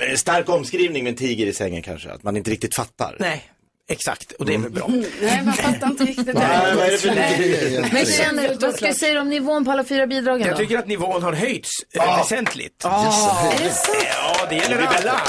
[0.01, 3.16] Eh, Stark omskrivning med en tiger i sängen kanske, att man inte riktigt fattar.
[3.20, 3.51] Nej,
[3.91, 4.32] exakt.
[4.32, 4.87] Och det är väl bra.
[5.20, 6.32] Nej, man fattar inte riktigt det.
[6.32, 7.91] Nej, Nej.
[7.93, 10.59] Men känner, vad ska jag säga om nivån på alla fyra bidragen Jag då?
[10.59, 12.85] tycker att nivån har höjts eh, väsentligt.
[12.85, 13.51] Ah.
[13.53, 13.97] Är det sant?
[14.39, 15.20] Ja, det gäller alla.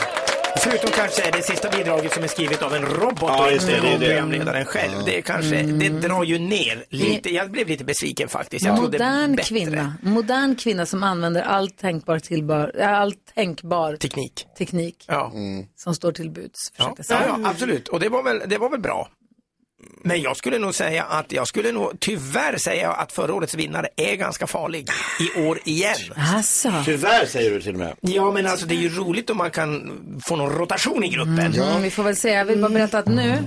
[0.58, 3.74] Förutom kanske det sista bidraget som är skrivet av en robot Ja, och just det,
[3.76, 4.08] inte det av det.
[4.08, 4.94] programledaren själv.
[5.06, 7.34] Det, är kanske, det drar ju ner lite.
[7.34, 8.66] Jag blev lite besviken faktiskt.
[8.66, 9.94] Jag Modern kvinna.
[10.02, 15.32] Modern kvinna som använder all tänkbar, tillbar, äh, all tänkbar teknik, teknik Ja.
[15.76, 16.60] som står till buds.
[16.78, 17.88] Ja, ja, absolut.
[17.88, 19.10] Och det var, väl, det var väl bra.
[20.04, 23.88] Men jag skulle nog säga att jag skulle nog tyvärr säga att förra årets vinnare
[23.96, 25.96] är ganska farlig i år igen.
[26.36, 26.72] Alltså.
[26.86, 27.96] Tyvärr säger du till och med.
[28.02, 29.92] Ja, men alltså det är ju roligt om man kan
[30.26, 31.40] få någon rotation i gruppen.
[31.54, 32.30] Mm, vi får väl se.
[32.30, 33.38] Jag vill bara berätta att nu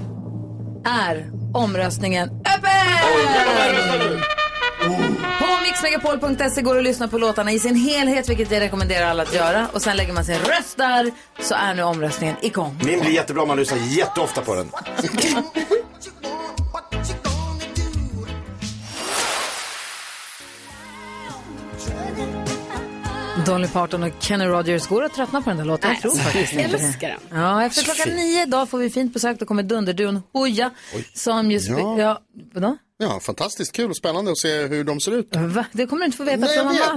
[0.85, 4.21] är omröstningen öppen!
[5.39, 9.23] På mixmegapol.se går det att lyssna på låtarna i sin helhet, vilket jag rekommenderar alla
[9.23, 9.67] att göra.
[9.73, 11.11] Och sen lägger man sin röst där,
[11.41, 12.81] så är nu omröstningen igång.
[12.85, 14.71] Min blir jättebra om man lyssnar jätteofta på den.
[23.49, 25.91] Dolly Parton och Kenny Rogers går att tröttna på den där låten.
[25.91, 26.85] Jag tror faktiskt jag inte det.
[26.85, 27.41] älskar den.
[27.41, 29.39] Ja, efter klockan nio idag får vi fint besök.
[29.39, 30.71] Då kommer Dunderduon Hooja
[31.15, 31.59] som ju...
[31.59, 31.99] spe- Ja.
[31.99, 32.21] Ja,
[32.55, 32.77] vadå?
[32.99, 35.37] Ja, fantastiskt kul och spännande att se hur de ser ut.
[35.37, 35.65] Va?
[35.73, 36.93] Det kommer du inte få veta Nej, för de vet.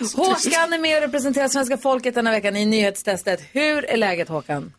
[0.00, 0.16] mask.
[0.16, 3.40] Håkan är med och representerar svenska folket denna veckan i nyhetstestet.
[3.52, 4.72] Hur är läget Håkan?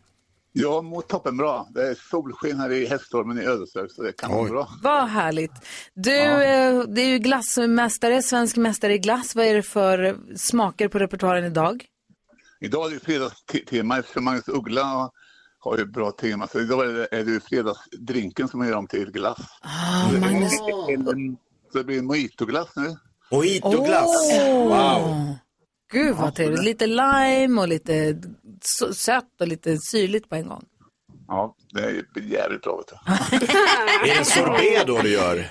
[0.52, 1.68] Ja, mot toppen bra.
[1.74, 4.68] Det är solsken här i Häststormen i Ödeshög så det kan vara bra.
[4.82, 5.52] Vad härligt.
[5.94, 9.34] Du, eh, det är ju glassmästare, svensk mästare i glass.
[9.34, 11.84] Vad är det för smaker på repertoaren idag?
[12.60, 15.10] Idag är det fredagstema eftersom Magnus Uggla
[15.58, 16.46] har ju bra tema.
[16.46, 19.40] Så idag är det, är det fredagsdrinken som man gör om till glass.
[19.60, 20.52] Ah, så, Magnus.
[21.72, 22.96] så det blir en mojitoglass nu.
[23.32, 24.30] Mojitoglass?
[24.40, 25.34] Åh!
[25.92, 26.64] Gud vad trevligt.
[26.64, 28.20] Lite lime och lite
[28.94, 30.64] sött och lite syrligt på en gång.
[31.28, 32.76] Ja, det är jävligt bra.
[32.76, 33.46] Vet du.
[33.46, 35.50] Är det en sorbet då du gör?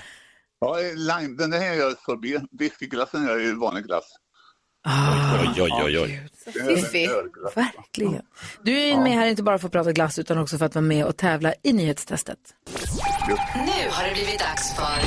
[0.60, 2.42] Ja, lime, den här gör sorbet.
[2.50, 4.04] Whiskyglassen gör ju vanlig glass.
[4.86, 6.28] Oj, oj, oj, oj.
[6.76, 7.08] Fiffig.
[7.54, 8.22] Verkligen.
[8.62, 10.74] Du är ju med här inte bara för att prata glass utan också för att
[10.74, 12.38] vara med och tävla i nyhetstestet.
[13.54, 15.02] Nu har det blivit dags för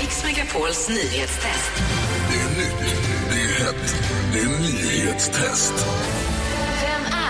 [0.00, 1.72] Mix Megapols nyhetstest.
[2.30, 2.96] Det är nytt,
[3.30, 3.94] det är hett,
[4.32, 5.74] det är nyhetstest.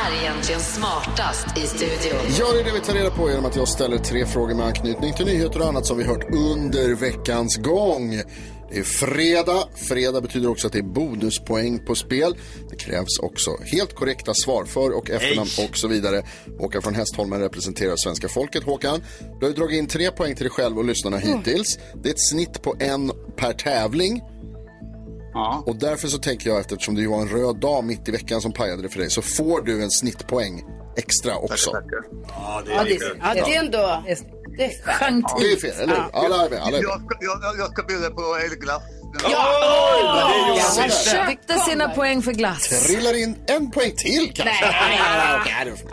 [0.07, 2.21] Är egentligen smartast i studion?
[2.39, 4.67] Ja, det är det vi tar reda på genom att jag ställer tre frågor med
[4.67, 8.23] anknytning till nyheter och annat som vi hört under veckans gång.
[8.71, 9.69] Det är fredag.
[9.89, 12.37] Fredag betyder också att det är bonuspoäng på spel.
[12.71, 15.69] Det krävs också helt korrekta svar, för och efternamn Nej.
[15.69, 16.23] och så vidare.
[16.59, 18.65] Håkan från Hästholmen representerar svenska folket.
[18.65, 19.05] Håkan,
[19.41, 21.79] du har ju dragit in tre poäng till dig själv och lyssnarna hittills.
[22.03, 24.23] Det är ett snitt på en per tävling.
[25.67, 28.53] Och därför så tänker jag, eftersom det var en röd dag mitt i veckan som
[28.53, 30.65] pajade det för dig, så får du en snittpoäng
[30.97, 31.71] extra också.
[31.73, 34.03] Ja, Ja, det är, ja, det är ändå...
[34.59, 35.23] Det är fair.
[35.41, 36.05] Det är fel, eller hur?
[36.13, 36.59] Alla är med.
[36.61, 36.83] Alla är med.
[36.83, 38.83] Jag ska, jag, jag ska bjuda på elglass.
[40.79, 42.87] Han köpte sina poäng för glass.
[42.87, 44.67] Trillar in en poäng till kanske.
[44.67, 45.01] Nej.
[45.41, 45.91] Okej, det är för-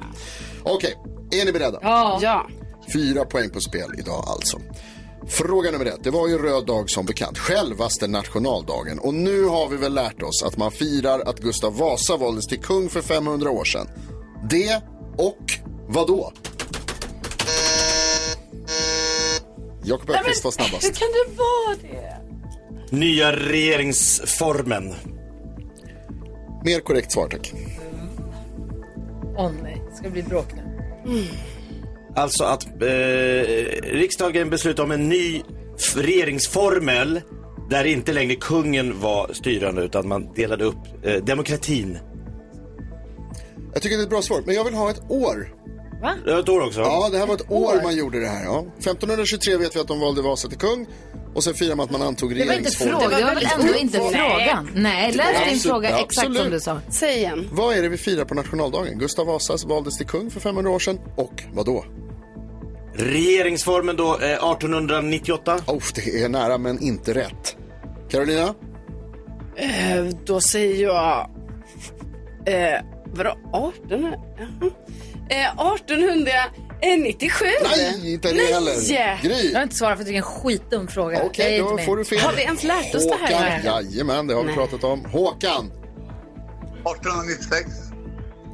[0.63, 0.93] Okej,
[1.31, 1.79] är ni beredda?
[1.81, 2.19] Ja.
[2.21, 2.47] ja.
[2.93, 4.59] Fyra poäng på spel idag alltså.
[5.27, 6.03] Fråga nummer ett.
[6.03, 7.37] Det var ju röd dag som bekant.
[7.37, 8.99] Självaste nationaldagen.
[8.99, 12.59] Och nu har vi väl lärt oss att man firar att Gustav Vasa valdes till
[12.59, 13.87] kung för 500 år sedan.
[14.49, 14.81] Det
[15.17, 15.53] och
[15.87, 16.33] vad då?
[19.83, 20.83] Jakob Öqvist var snabbast.
[20.83, 22.95] Hur kan det vara det?
[22.95, 24.93] Nya regeringsformen.
[26.65, 27.53] Mer korrekt svar tack.
[29.37, 30.61] Åh nej, ska det bli bråk nu?
[32.15, 32.87] Alltså att eh,
[33.83, 35.41] riksdagen beslutade om en ny
[35.95, 37.21] regeringsformel
[37.69, 41.97] där inte längre kungen var styrande utan man delade upp eh, demokratin.
[43.73, 45.53] Jag tycker det är ett bra svar, men jag vill ha ett år.
[46.01, 46.13] Va?
[46.25, 46.79] Det var ett år också.
[46.79, 48.45] Ja, det här var ett år man gjorde det här.
[48.45, 48.65] Ja.
[48.79, 50.87] 1523 vet vi att de valde Vasa till kung.
[51.35, 52.99] Och sen firar man att man antog Det var inte regeringsformen.
[53.01, 54.11] frågan, det var väl ändå inte Nej.
[54.11, 54.69] frågan?
[54.75, 56.51] Nej, läs din fråga exakt som absolut.
[56.51, 56.79] du sa.
[56.89, 57.49] Säg igen.
[57.51, 58.97] Vad är det vi firar på nationaldagen?
[58.97, 60.99] Gustav Vasas valdes till kung för 500 år sedan.
[61.17, 61.85] Och vad då?
[62.95, 65.59] Regeringsformen då, eh, 1898.
[65.67, 67.55] Oh, det är nära men inte rätt.
[68.09, 68.55] Carolina?
[69.55, 71.29] Eh, då säger jag...
[72.45, 73.31] Eh, vadå?
[73.31, 74.17] 1800?
[74.37, 74.71] Jaha.
[75.29, 77.45] Eh, 1897?
[77.63, 79.21] Nej, inte det heller.
[79.23, 79.51] Gry.
[79.51, 81.23] Jag har inte svarat för att det är en skitdum fråga.
[81.23, 82.19] Okej, då får du fel.
[82.19, 83.57] Har vi ens lärt oss det här?
[83.57, 84.55] Håkan, jajamän, det har vi Nej.
[84.55, 85.05] pratat om.
[85.05, 85.71] Håkan?
[86.85, 87.69] 1896.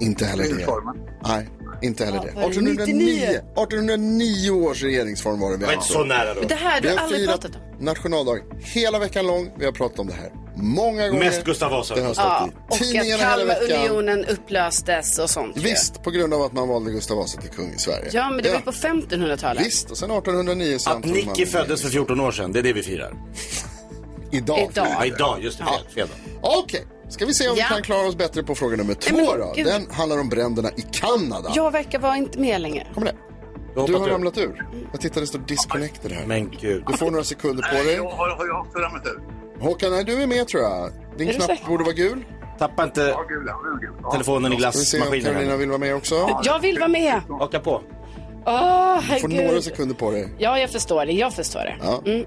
[0.01, 0.49] Inte heller det.
[0.49, 0.95] Regeringsformen.
[1.23, 1.49] Nej,
[1.81, 2.31] inte heller det.
[2.31, 2.85] var det 1809.
[2.85, 3.23] 99?
[3.25, 5.97] 1809 års regeringsform var det vi Det var inte ansåg.
[5.97, 6.41] så nära då.
[6.41, 7.61] Det här du har aldrig pratat om.
[7.85, 9.51] nationaldagen hela veckan lång.
[9.59, 11.23] Vi har pratat om det här många gånger.
[11.25, 11.95] Mest Gustav Vasa.
[11.95, 13.67] Det har stått Ja, i och att tidningarna hela veckan.
[13.67, 15.57] Kalmarunionen upplöstes och sånt.
[15.57, 15.61] ju.
[15.61, 18.09] Visst, på grund av att man valde Gustav Vasa till kung i Sverige.
[18.13, 19.65] Ja, men det var ju på 1500-talet.
[19.65, 21.17] Visst, och sen 1809 så Att antog man...
[21.19, 23.13] Nicky föddes för 14 år sedan, det är det vi firar.
[24.31, 24.69] Idag.
[24.71, 24.87] Idag.
[24.99, 25.63] Ja, idag, just det.
[25.65, 26.39] Fel, fel då.
[26.49, 27.65] Okej, ska vi se om Ja.
[27.69, 29.53] vi kan klara oss bättre på fråga nummer två men då.
[29.55, 29.65] gud.
[29.65, 31.51] Den handlar om bränderna i Kanada.
[31.55, 32.87] Jag verkar vara inte med längre.
[32.93, 33.15] Kommer det?
[33.87, 34.65] Du har ramlat ur.
[34.91, 36.25] Jag tittar, det står disconnected här.
[36.25, 36.83] Men gud.
[36.87, 37.95] Du får några sekunder på Nej, dig.
[37.95, 39.19] jag har, har jag också ramlat ur.
[39.63, 40.91] Håkan, nej, du är med tror jag.
[41.17, 41.65] Din knapp säker?
[41.67, 42.25] borde vara gul.
[42.59, 43.89] Tappa inte Ja, gud, ja, gud.
[44.03, 44.11] Ja.
[44.11, 45.33] telefonen i Ska vi se om glassmaskinen.
[45.33, 45.57] Carolina här.
[45.57, 46.39] vill vara med också.
[46.43, 47.21] Jag vill vara med.
[47.29, 47.81] Haka på.
[48.45, 50.29] Åh, Du får några sekunder på dig.
[50.37, 51.11] Ja, jag förstår det.
[51.11, 51.75] Jag förstår det.
[51.83, 52.01] Ja.
[52.05, 52.25] Mm.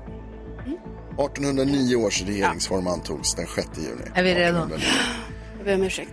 [1.19, 4.03] 1809 års regeringsform antogs den 6 juni.
[4.15, 4.59] Är vi redo?
[4.59, 4.87] 1809.
[5.57, 6.11] Jag ber om ursäkt.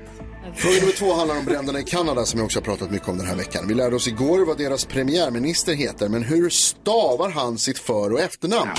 [0.56, 3.18] Fråga nummer två handlar om bränderna i Kanada som vi också har pratat mycket om
[3.18, 3.68] den här veckan.
[3.68, 8.20] Vi lärde oss igår vad deras premiärminister heter, men hur stavar han sitt för och
[8.20, 8.72] efternamn?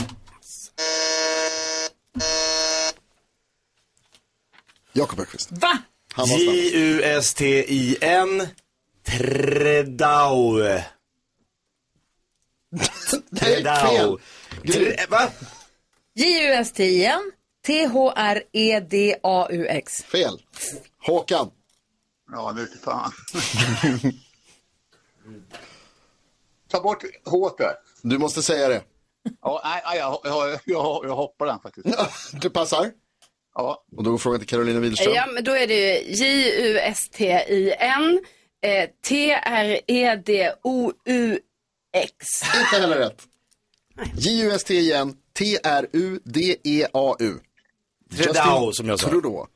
[4.92, 5.48] Jakob Öqvist.
[5.52, 5.78] Va?
[6.12, 6.54] Han var snabb.
[6.54, 8.46] J-U-S-T-I-N.
[9.06, 10.58] Tredau.
[13.30, 13.86] Nej, Tredau.
[13.86, 14.18] fel.
[14.72, 15.28] Tre, va?
[16.20, 17.32] J-U-S-T-I-N.
[17.66, 18.42] T-H-R-E-D-A-U-X.
[20.02, 20.38] Fel.
[21.06, 21.50] Håkan.
[22.32, 23.12] Ja, nu till fan.
[26.70, 27.74] Ta bort H där.
[28.02, 28.82] Du måste säga det.
[29.42, 31.86] Ja, nej, jag, jag, jag, jag hoppar den faktiskt.
[32.40, 32.90] Du passar.
[33.54, 33.84] Ja.
[33.96, 35.14] Och då går frågan till Carolina Wihlström.
[35.14, 38.20] Ja, men då är det J-U-S-T-I-N.
[38.62, 39.86] Eh, T-R-E-D-O-U-X.
[42.60, 43.22] Inte heller rätt.
[44.14, 45.16] J-U-S-T-I-N.
[45.40, 47.34] T-R-U-D-E-A-U.
[48.16, 49.08] Tredau, som jag sa.
[49.08, 49.46] Trudeau.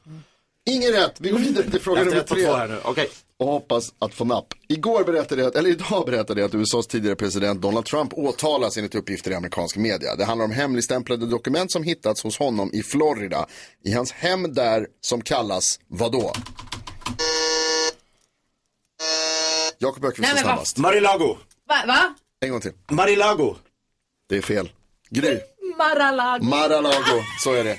[0.66, 1.14] Ingen rätt.
[1.20, 2.46] Vi går vidare till fråga nummer tre.
[2.46, 2.80] här nu.
[2.84, 3.10] Okej.
[3.36, 4.54] Och hoppas att få napp.
[4.68, 8.94] Igår berättade jag, eller idag berättade jag att USAs tidigare president Donald Trump åtalas enligt
[8.94, 10.16] uppgifter i amerikansk media.
[10.16, 13.46] Det handlar om hemligstämplade dokument som hittats hos honom i Florida.
[13.84, 16.32] I hans hem där som kallas vadå?
[19.78, 20.78] Jakob Öqvist är snabbast.
[20.78, 21.36] Marilago.
[21.68, 21.74] Va?
[21.86, 22.14] Va?
[22.40, 22.72] En gång till.
[22.90, 23.54] Marilago.
[24.28, 24.70] Det är fel.
[25.10, 25.38] Gry.
[25.78, 26.44] Maralago.
[26.44, 27.78] Mar-a-Lago, så är det.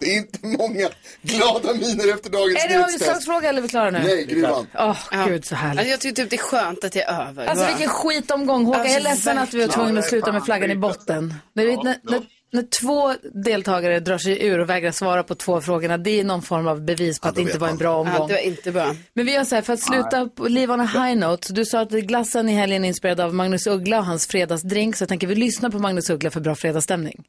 [0.00, 0.88] Det är inte många
[1.22, 3.02] glada miner efter dagens Är det nyhetstest.
[3.02, 3.98] avslagsfråga eller är vi klara nu?
[3.98, 4.66] Nej, Gry vann.
[4.78, 5.78] Åh, gud så härligt.
[5.78, 7.46] Alltså, jag tycker typ det är skönt att det är över.
[7.46, 8.80] Alltså vilken skitomgång Håkan.
[8.82, 11.34] jag är Alltså, ledsen att vi var tvungna att sluta med flaggan i botten.
[11.54, 12.22] När, vi, när, när,
[12.52, 16.42] när två deltagare drar sig ur och vägrar svara på två frågorna, det är någon
[16.42, 18.28] form av bevis på att det inte var en bra Ja, omgång.
[18.28, 18.94] det var inte bra.
[19.14, 21.64] Men vi gör så här, för att sluta på live on a high note, du
[21.64, 25.08] sa att glassen i helgen är inspirerad av Magnus Uggla och hans fredagsdrink, så jag
[25.08, 27.24] tänker vi lyssnar på Magnus Uggla för bra fredagsstämning.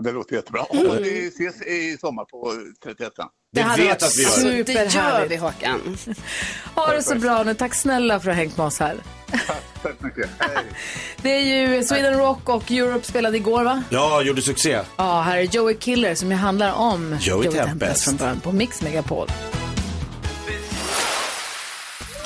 [0.00, 0.62] Det låter jättebra.
[0.62, 2.52] Och vi ses i sommar på
[2.84, 3.12] 31.
[3.52, 4.64] Det hade vet varit att vi gör.
[4.64, 5.32] Det gör superhärligt.
[5.32, 5.96] vi Håkan.
[6.74, 7.54] Ha det så bra nu.
[7.54, 8.96] Tack snälla för att ha hängt med oss här.
[9.82, 10.30] Tack så mycket.
[10.38, 10.64] Hej.
[11.22, 11.40] Det är
[11.76, 13.82] ju Sweden Rock och Europe spelade igår va?
[13.90, 14.80] Ja, gjorde succé.
[14.96, 18.04] Ja, här är Joey Killer som ju handlar om Joey Tempest.
[18.04, 19.28] från början på Mix Megapol.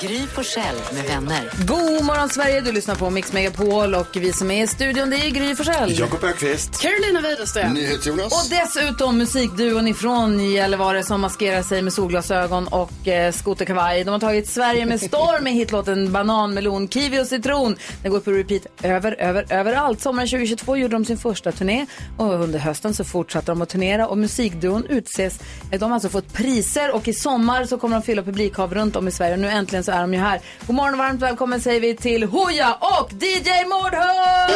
[0.01, 1.51] Gry Forssell med vänner.
[1.65, 5.17] God morgon Sverige, du lyssnar på Mix Megapol och vi som är i studion det
[5.17, 5.99] är Gry Forssell.
[5.99, 6.81] Jakob Ökvist.
[6.81, 7.73] Carolina Widerström.
[7.73, 8.33] NyhetsJonas.
[8.33, 14.03] Och dessutom musikduon ifrån Gällivare som maskerar sig med solglasögon och eh, skoterkavaj.
[14.03, 17.75] De har tagit Sverige med storm med hitlåten Banan, melon, kiwi och citron.
[18.01, 20.01] Den går på repeat över, över, överallt.
[20.01, 21.85] Sommaren 2022 gjorde de sin första turné
[22.17, 25.39] och under hösten så fortsatte de att turnera och musikduon utses.
[25.71, 29.07] De har alltså fått priser och i sommar så kommer de fylla publikhav runt om
[29.07, 29.37] i Sverige.
[29.37, 30.41] Nu äntligen så är de ju här.
[30.67, 34.53] God morgon och varmt välkommen säger vi till Hooja och DJ Mårdhund!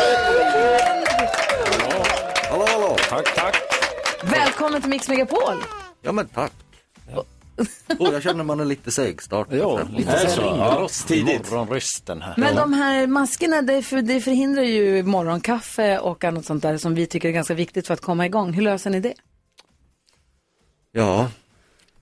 [2.49, 2.97] Hallå, hallå.
[3.09, 3.55] Tack, tack.
[4.23, 5.63] Välkommen till Mix Megapol!
[6.01, 6.51] Ja, men tack.
[7.99, 9.47] Oh, jag känner man är lite seg-start.
[9.51, 10.41] Ja, lite så.
[10.41, 11.51] Ringrost Tidigt.
[11.51, 12.33] morgonrösten här.
[12.37, 16.95] Men de här maskerna, det, för, det förhindrar ju morgonkaffe och annat sånt där som
[16.95, 18.53] vi tycker är ganska viktigt för att komma igång.
[18.53, 19.13] Hur löser ni det?
[20.91, 21.27] Ja,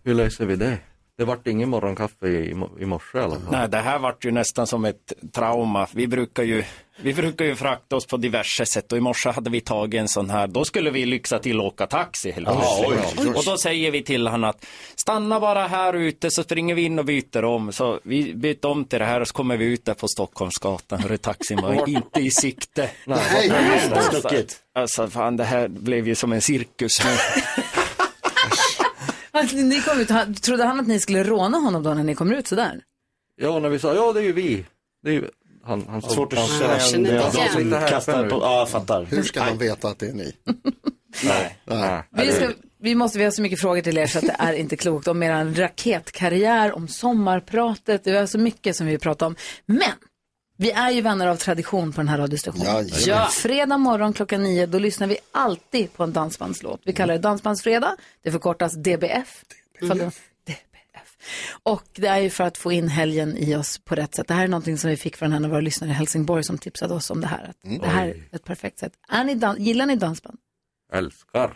[0.03, 0.77] hur löser vi det?
[1.21, 2.49] Det vart ingen morgonkaffe i,
[2.79, 3.51] i morse i alla fall.
[3.51, 5.87] Nej, det här vart ju nästan som ett trauma.
[5.93, 6.63] Vi brukar ju,
[7.01, 10.07] vi brukar ju frakta oss på diverse sätt och i morse hade vi tagit en
[10.07, 13.37] sån här, då skulle vi lyxa till att åka taxi helt plötsligt.
[13.37, 14.65] Och då säger vi till honom att
[14.95, 17.71] stanna bara här ute så springer vi in och byter om.
[17.71, 20.99] Så vi byter om till det här och så kommer vi ut där på Stockholmsgatan.
[20.99, 22.89] Hörru, taxin var inte i sikte.
[23.05, 23.51] Nej.
[23.93, 24.57] Alltså, Stuckit.
[24.75, 27.01] Alltså fan, det här blev ju som en cirkus.
[29.33, 32.15] Alltså, ni kom ut, han- trodde han att ni skulle råna honom då när ni
[32.15, 32.81] kommer ut sådär?
[33.35, 34.65] Ja, när vi sa ja, det är ju vi.
[35.03, 35.25] Det är ju
[35.63, 37.21] han, han som- Svårt att känna igen det.
[37.23, 39.03] han- De som kastar på, ja, jag fattar.
[39.05, 40.33] Hur ska han veta att det är ni?
[41.23, 41.57] Nej.
[41.65, 42.03] Nej.
[42.11, 44.53] Vi, ska, vi måste, vi har så mycket frågor till er så att det är
[44.53, 45.07] inte klokt.
[45.07, 49.35] Om er raketkarriär, om sommarpratet, det är så mycket som vi pratar om.
[49.65, 49.81] Men
[50.61, 52.65] vi är ju vänner av tradition på den här radiostationen.
[52.65, 52.89] Jajamän.
[53.05, 53.27] Ja.
[53.31, 56.81] Fredag morgon klockan nio, då lyssnar vi alltid på en dansbandslåt.
[56.85, 59.43] Vi kallar det Dansbandsfredag, det förkortas DBF.
[59.81, 60.19] DBF.
[61.63, 64.27] Och det är ju för att få in helgen i oss på rätt sätt.
[64.27, 66.57] Det här är någonting som vi fick från en av våra lyssnare i Helsingborg som
[66.57, 67.49] tipsade oss om det här.
[67.49, 68.93] Att Det här är ett perfekt sätt.
[69.09, 70.37] Är ni dan- gillar ni dansband?
[70.93, 71.53] Älskar,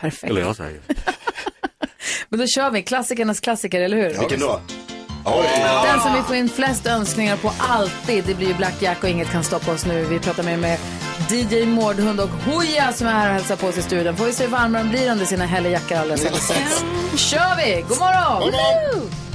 [0.00, 0.18] Perfekt.
[0.24, 0.80] skulle jag säga.
[2.28, 4.18] Men då kör vi klassikernas klassiker, eller hur?
[4.18, 4.60] Vilken då?
[5.24, 9.08] Den som vi får in flest önskningar på alltid, det blir ju Black Jack och
[9.08, 10.04] inget kan stoppa oss nu.
[10.04, 10.78] Vi pratar med, med
[11.30, 14.16] DJ Mårdhund och Hooja som är här och hälsar på oss i studion.
[14.16, 16.84] Får vi se hur varmare de blir under sina helgjackor alldeles strax.
[17.12, 17.84] Nu kör vi!
[17.88, 18.40] God morgon!
[18.42, 19.31] God morgon!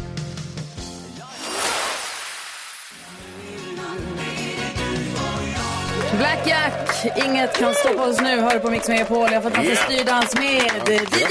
[6.18, 8.40] Black Jack, inget kan stoppa oss nu.
[8.42, 9.28] Hör på Mix Megapol.
[9.32, 10.52] Jag har fått dansa styrdans med
[10.88, 11.22] DJ.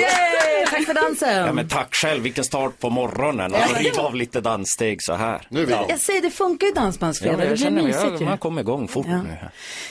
[0.00, 0.66] Yay!
[0.70, 1.46] Tack för dansen!
[1.46, 3.52] Ja, men tack själv, vilken start på morgonen.
[3.54, 3.66] Och Ja.
[3.68, 5.46] så riva av lite danssteg så här.
[5.48, 5.86] Nu är vi igång.
[5.88, 7.38] Jag säger det funkar ju Ja, Dansbandsfredag.
[7.38, 8.26] det jag blir känner mig, mysigt jag, ju.
[8.26, 9.22] man kommer igång fort Ja.
[9.22, 9.36] nu.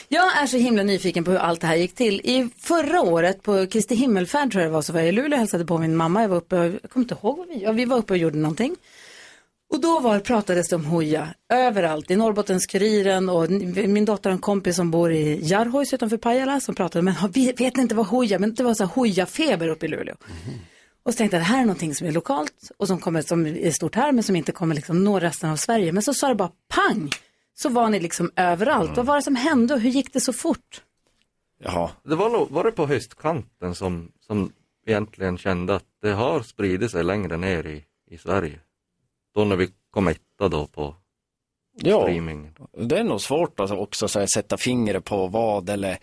[0.08, 2.20] Jag är så himla nyfiken på hur allt det här gick till.
[2.24, 5.32] I förra året på Kristi himmelfärd tror jag det var så var jag i Luleå
[5.32, 6.22] och hälsade på min mamma.
[6.22, 8.38] Jag var uppe, jag kommer inte ihåg vad vi, ja, vi var uppe och gjorde
[8.38, 8.76] någonting.
[9.72, 13.50] Och då var, pratades det om hoja överallt, i Norrbottens-Kuriren och
[13.88, 17.52] min dotter har en kompis som bor i Jarhojs utanför Pajala som pratade, men vi
[17.52, 20.14] vet inte vad hoja, men det var så här hoja-feber uppe i Luleå.
[21.02, 23.46] Och så tänkte jag, det här är någonting som är lokalt och som, kommer, som
[23.46, 25.92] är stort här men som inte kommer liksom nå resten av Sverige.
[25.92, 27.10] Men så sa det bara pang,
[27.54, 28.96] så var ni liksom överallt.
[28.96, 30.82] Vad var det som hände och hur gick det så fort?
[31.60, 31.90] Jaha.
[32.04, 34.52] Det var, var det på höstkanten som, som
[34.86, 38.60] egentligen kände att det har spridit sig längre ner i, i Sverige.
[39.34, 40.94] Då när vi kom etta då på
[41.76, 42.50] Ja, streaming.
[42.78, 45.98] det är nog svårt alltså också så här, sätta fingret på vad eller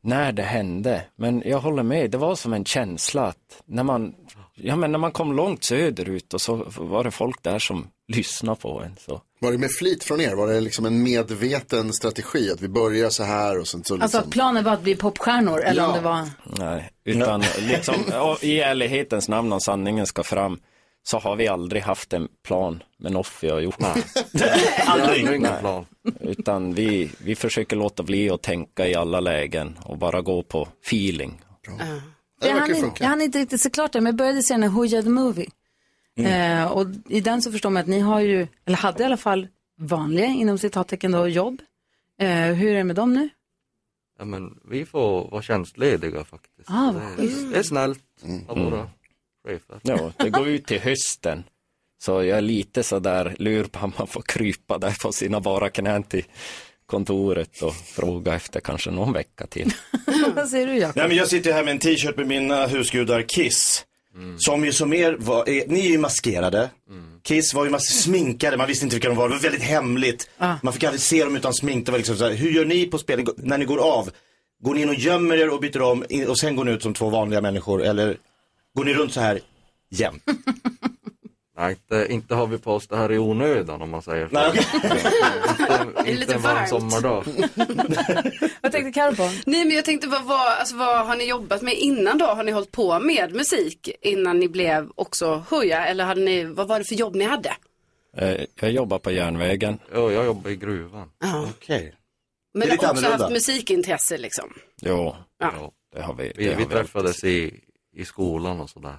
[0.00, 1.04] när det hände.
[1.16, 4.14] Men jag håller med, det var som en känsla att när man,
[4.54, 8.60] ja, men när man kom långt söderut och så var det folk där som lyssnade
[8.60, 8.96] på en.
[9.00, 9.20] Så.
[9.38, 10.34] Var det med flit från er?
[10.34, 12.50] Var det liksom en medveten strategi?
[12.50, 14.02] Att vi börjar så här och sen så liksom...
[14.02, 15.96] Alltså att planen var att bli popstjärnor eller om Ja.
[15.96, 16.28] det var...
[16.58, 17.94] Nej, utan liksom,
[18.40, 20.58] i ärlighetens namn om sanningen ska fram
[21.02, 23.76] så har vi aldrig haft en plan med något vi har gjort.
[24.86, 25.20] Aldrig.
[25.20, 25.60] Ingen Nej.
[25.60, 25.86] plan.
[26.20, 30.68] Utan vi, vi försöker låta bli att tänka i alla lägen och bara gå på
[30.86, 31.40] feeling.
[32.40, 33.04] Det Jag hann, funka.
[33.04, 35.08] jag hann inte riktigt se klart det, men jag började se den här Hooja the
[35.08, 35.46] Movie.
[36.18, 39.16] Eh, och i den så förstår man att ni har ju, eller hade i alla
[39.16, 39.48] fall
[39.80, 41.60] vanliga inom citattecken då, jobb.
[42.20, 43.28] Eh, hur är det med dem nu?
[44.18, 46.70] Ja, men vi får vara tjänstlediga faktiskt.
[46.70, 48.02] Ah, vad det, är, det är snällt
[48.48, 48.70] av Mm.
[48.70, 48.88] våra
[49.48, 49.80] chefer.
[49.82, 51.44] Ja, det går ut till hösten.
[52.04, 55.68] Så jag är lite sådär lur på att man får krypa där på sina bara
[55.68, 56.24] knän till
[56.86, 59.70] kontoret och fråga efter kanske någon vecka till.
[60.34, 60.96] Vad säger du Jakob?
[60.96, 63.84] Nej men jag sitter här med en t-shirt med mina husgudar Kiss.
[64.38, 66.70] Som ju som er var, är, ni är ju maskerade.
[67.22, 69.28] Kiss var ju mas- sminkade, man visste inte vilka de var.
[69.28, 70.30] Det var väldigt hemligt.
[70.38, 70.54] Ah.
[70.62, 71.86] Man fick aldrig se dem utan smink.
[71.86, 74.10] Det var liksom så här, hur gör ni på spelning när ni går av?
[74.62, 76.94] Går ni in och gömmer er och byter om och sen går ni ut som
[76.94, 77.82] två vanliga människor?
[77.82, 78.16] Eller
[78.76, 79.40] går ni runt så här
[79.90, 80.22] jämt?
[81.56, 84.34] Nej, inte, inte har vi på oss det här i onödan om man säger så.
[84.34, 84.64] Nej, okej.
[84.72, 86.68] inte, Det inte lite en varm varmt.
[86.68, 87.24] sommardag.
[88.62, 89.22] Vad tänkte Carro på?
[89.46, 92.24] Nej men jag tänkte vad, vad, alltså, vad har ni jobbat med innan då?
[92.26, 95.86] Har ni hållit på med musik innan ni blev också Hooja?
[95.86, 97.52] Eller hade ni, vad var det för jobb ni hade?
[98.16, 99.78] Eh, Jag jobbar på järnvägen.
[99.92, 101.08] Ja, jag jobbar i gruvan.
[101.20, 101.48] Ja.
[101.56, 101.94] Okej.
[102.54, 104.52] Men har också haft musikintresse liksom?
[104.80, 105.72] Jo, Ja.
[105.94, 106.24] det har vi.
[106.28, 107.60] det Vi, har vi vi träffades i,
[107.92, 108.96] i skolan och sådär.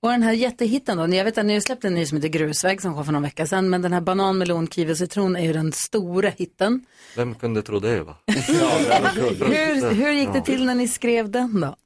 [0.00, 2.28] Och den här jättehitten då, jag vet att ni har släppt en ny som heter
[2.28, 5.36] Grusväg som kom för någon vecka sedan, men den här banan, melon, kiwi och citron
[5.36, 6.86] är ju den stora hitten.
[7.16, 8.16] Vem kunde tro det va?
[8.26, 11.76] Hur, hur gick det till när ni skrev den då?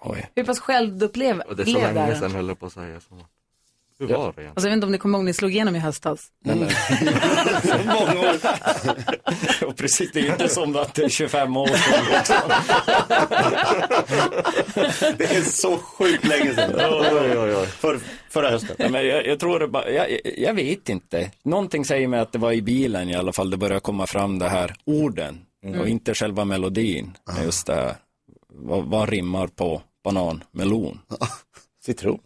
[0.00, 0.30] Oj.
[0.34, 2.18] Hur pass självupplevd Och det är så länge den?
[2.20, 3.14] sedan höll jag på att säga så.
[4.00, 4.50] Hur var det egentligen?
[4.50, 6.26] Alltså, jag vet inte om ni kommer ihåg, ni slog igenom i höstas.
[6.44, 8.36] Många år.
[9.66, 12.04] Och precis, det är inte som att det är 25 år sedan.
[15.18, 16.74] Det är så sjukt länge sedan.
[16.76, 17.66] Oj, oj, oj.
[17.66, 18.76] För, förra hösten.
[18.78, 21.30] Ja, men jag, jag tror det bara, jag, jag vet inte.
[21.44, 24.38] Någonting säger mig att det var i bilen i alla fall det började komma fram
[24.38, 25.80] det här orden Mm.
[25.80, 27.16] och inte själva melodin.
[27.44, 27.94] Just det här,
[28.48, 30.98] vad, vad rimmar på banan, melon?
[31.86, 32.18] Citron.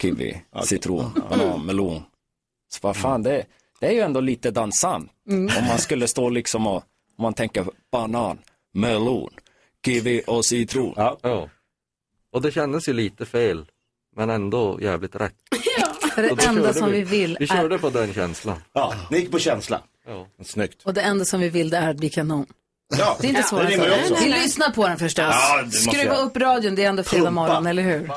[0.00, 2.02] Kiwi, citron, banan, melon.
[2.68, 3.46] Så vad fan, det,
[3.80, 5.10] det är ju ändå lite dansant.
[5.30, 5.56] Mm.
[5.58, 6.74] Om man skulle stå liksom och,
[7.16, 8.38] om man tänker banan,
[8.74, 9.30] melon,
[9.84, 10.94] kiwi och citron.
[10.96, 11.48] Ja.
[12.32, 13.66] Och det kändes ju lite fel,
[14.16, 15.34] men ändå jävligt rätt.
[16.14, 18.56] För det enda som vi vill Vi är- körde på den känslan.
[18.72, 19.82] Ja, ni gick på känsla.
[20.06, 20.26] Ja.
[20.44, 20.82] Snyggt.
[20.84, 22.46] Och det enda som vi vill det är att bli kanon.
[22.96, 24.14] Ja, Det är inte svårare än så.
[24.14, 25.24] Vi lyssnar på den förstås.
[25.24, 28.10] Ja, Skruva upp radion, det är ändå fredag morgon, eller hur?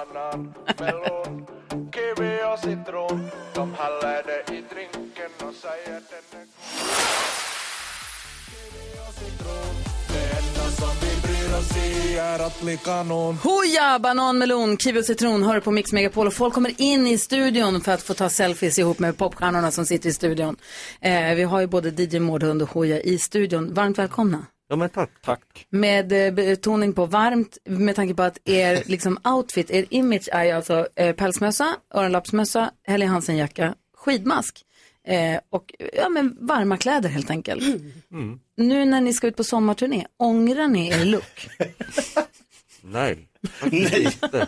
[13.43, 17.17] Hoja, banan, melon, kiwi och citron hör på Mix Megapol och folk kommer in i
[17.17, 20.55] studion för att få ta selfies ihop med popstjärnorna som sitter i studion.
[21.01, 23.73] Eh, vi har ju både DJ Mårdhund och Hoja i studion.
[23.73, 24.45] Varmt välkomna.
[24.71, 25.09] Ja men tack.
[25.21, 25.67] Tack.
[25.69, 30.43] Med eh, betoning på varmt, med tanke på att er liksom, outfit, er image är
[30.43, 34.65] ju alltså eh, pälsmössa, öronlappsmössa, Helly Hansen-jacka, skidmask
[35.07, 37.63] eh, och ja, men varma kläder helt enkelt.
[38.11, 38.39] Mm.
[38.57, 41.49] Nu när ni ska ut på sommarturné, ångrar ni er look?
[42.81, 44.03] Nej, faktiskt Nej.
[44.03, 44.47] inte.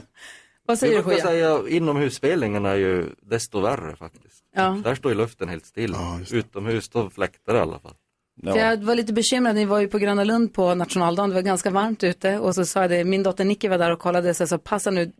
[0.65, 4.43] Vad säger du säga inomhusspelningen är ju desto värre faktiskt.
[4.55, 4.82] Ja.
[4.84, 5.95] Där står ju luften helt still.
[6.32, 7.95] Utomhus då fläktar det i alla fall.
[8.41, 11.41] För jag var lite bekymrad, ni var ju på Gröna Lund på nationaldagen, det var
[11.41, 14.34] ganska varmt ute och så sa jag det, min dotter Nicky var där och kollade,
[14.34, 15.11] så jag sa passa nu,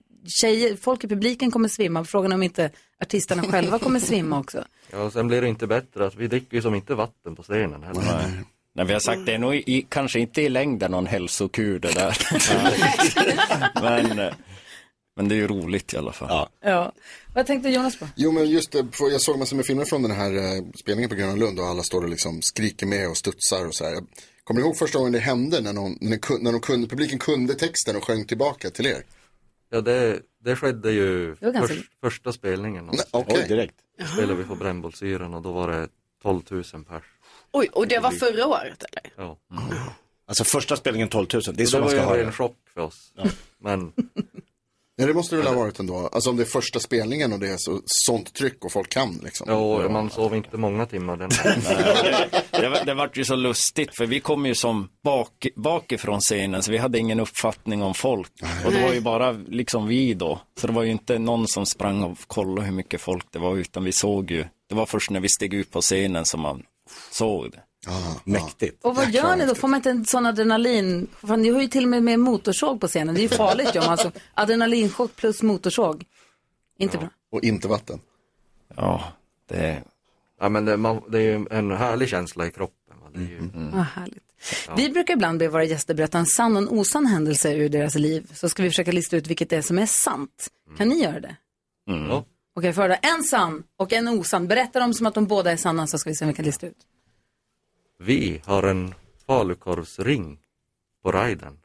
[0.42, 4.64] tjejer, folk i publiken kommer svimma, frågan är om inte artisterna själva kommer svimma också.
[4.92, 7.44] Ja, och sen blir det inte bättre att vi dricker ju som inte vatten på
[7.44, 8.02] scenen heller.
[8.02, 8.44] Nej.
[8.76, 11.94] Nej, vi har sagt det är nog i, kanske inte i längden någon hälsokur det
[11.94, 12.18] där.
[13.82, 14.34] men, eh,
[15.16, 16.28] men det är ju roligt i alla fall.
[16.30, 16.50] Ja.
[16.62, 16.92] Ja.
[17.36, 18.08] Vad tänkte Jonas på?
[18.16, 21.10] Jo men just det, för jag såg massor med filmer från den här eh, spelningen
[21.10, 23.94] på Gröna Lund och alla står och liksom skriker med och studsar och så här.
[24.44, 27.20] Kommer ni ihåg första gången det hände när, någon, när, kun- när de kunde, publiken
[27.20, 29.04] kunde texten och sjöng tillbaka till er?
[29.70, 32.86] Ja, det, det skedde ju Det var ganska- förs- första spelningen.
[32.86, 33.36] Nej, okej.
[33.42, 33.76] Oj, direkt.
[34.00, 35.88] Då spelade vi på Brännbollsyran och då var det
[36.22, 37.04] 12 000 pers.
[37.52, 39.14] Oj, och det var förra året eller?
[39.18, 39.38] Ja.
[40.28, 42.18] Alltså första spelningen 12 000, det är Så så det man var ska ju ha
[42.18, 42.32] en det.
[42.32, 43.14] chock för oss.
[43.60, 43.92] Men
[44.96, 46.10] Ja det måste det väl ha varit ändå.
[46.12, 49.20] Alltså om det är första spelningen och det är så, sånt tryck och folk kan
[49.24, 49.48] liksom.
[49.50, 51.30] ja, man sov inte många timmar den
[52.52, 56.64] Det, var- det vart ju så lustigt för vi kom ju som bak, bakifrån scenen
[56.64, 58.32] så vi hade ingen uppfattning om folk.
[58.66, 60.40] Och det var ju bara liksom vi då.
[60.60, 63.58] Så det var ju inte någon som sprang och kollade hur mycket folk det var
[63.58, 64.46] utan vi såg ju.
[64.70, 66.64] Det var först när vi steg ut på scenen som man
[67.12, 67.60] såg det.
[68.24, 68.84] Mäktigt.
[68.86, 69.56] Och vad gör ni då?
[69.56, 71.08] Får man inte en sån adrenalin?
[71.28, 73.76] Fan, ni har ju till och med med motorsåg på scenen, det är ju farligt
[73.76, 76.06] ju om alltså adrenalinchock plus motorsåg.
[76.78, 77.10] Inte bra.
[77.32, 78.00] Och inte vatten.
[78.76, 79.04] Ja,
[79.50, 79.84] det...
[80.40, 83.00] Ja, men det, man, det är ju en härlig känsla i kroppen.
[83.02, 83.08] va.
[83.14, 84.24] Det är ju, Vad härligt.
[84.78, 87.96] Vi brukar ibland be våra gäster berätta en sann och en osann händelse ur deras
[87.96, 88.32] liv.
[88.34, 90.50] Så ska vi försöka lista ut vilket det är som är sant.
[90.78, 91.36] Kan ni göra det?
[91.86, 92.26] ja.
[92.56, 94.48] Okej, för En sann och en osann.
[94.48, 96.46] Berätta dem som att de båda är sanna så ska vi se om vi kan
[96.46, 96.78] lista ut.
[98.04, 98.94] Vi har en
[99.28, 100.40] falukorvsring
[101.04, 101.60] på riden.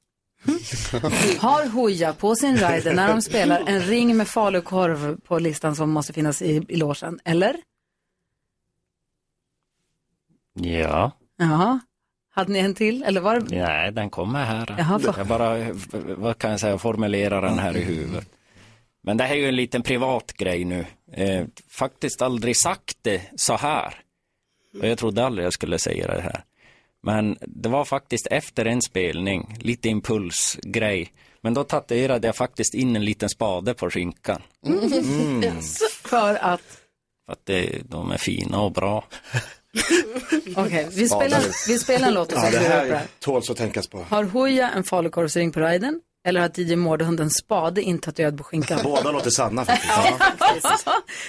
[1.38, 5.90] Har Hooja på sin rider när de spelar en ring med falukorv på listan som
[5.90, 7.56] måste finnas i, i logen, eller?
[10.54, 11.12] Ja.
[11.38, 11.78] Ja.
[12.30, 13.02] Hade ni en till?
[13.02, 13.56] Eller var det...
[13.66, 14.74] Nej, den kommer här.
[14.78, 15.72] Jaha, för- Jag bara,
[16.16, 18.28] vad kan jag säga, formulerar den här i huvudet.
[19.02, 20.86] Men det här är ju en liten privat grej nu.
[21.12, 23.94] Eh, faktiskt aldrig sagt det så här.
[24.80, 26.44] Och jag trodde aldrig jag skulle säga det här.
[27.02, 31.12] Men det var faktiskt efter en spelning, lite impulsgrej.
[31.40, 34.42] Men då tatuerade jag faktiskt in en liten spade på skinkan.
[34.66, 35.62] Mm.
[36.04, 36.60] För att...
[37.26, 39.04] För att det, de är fina och bra.
[40.56, 43.56] Okej, vi, spelar, vi spelar en låt och Ja, sen upp det här tåls att
[43.56, 44.06] tänkas på.
[44.08, 46.00] Har Hooja en falukorvsring på riden?
[46.24, 48.80] Eller har DJ Mårdehund en spade intatuerad på skinkan?
[48.84, 50.88] Båda låter sanna faktiskt.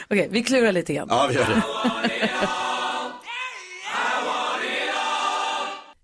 [0.10, 1.08] Okej, vi klurar lite grann.
[1.12, 1.64] Ja, vi gör det.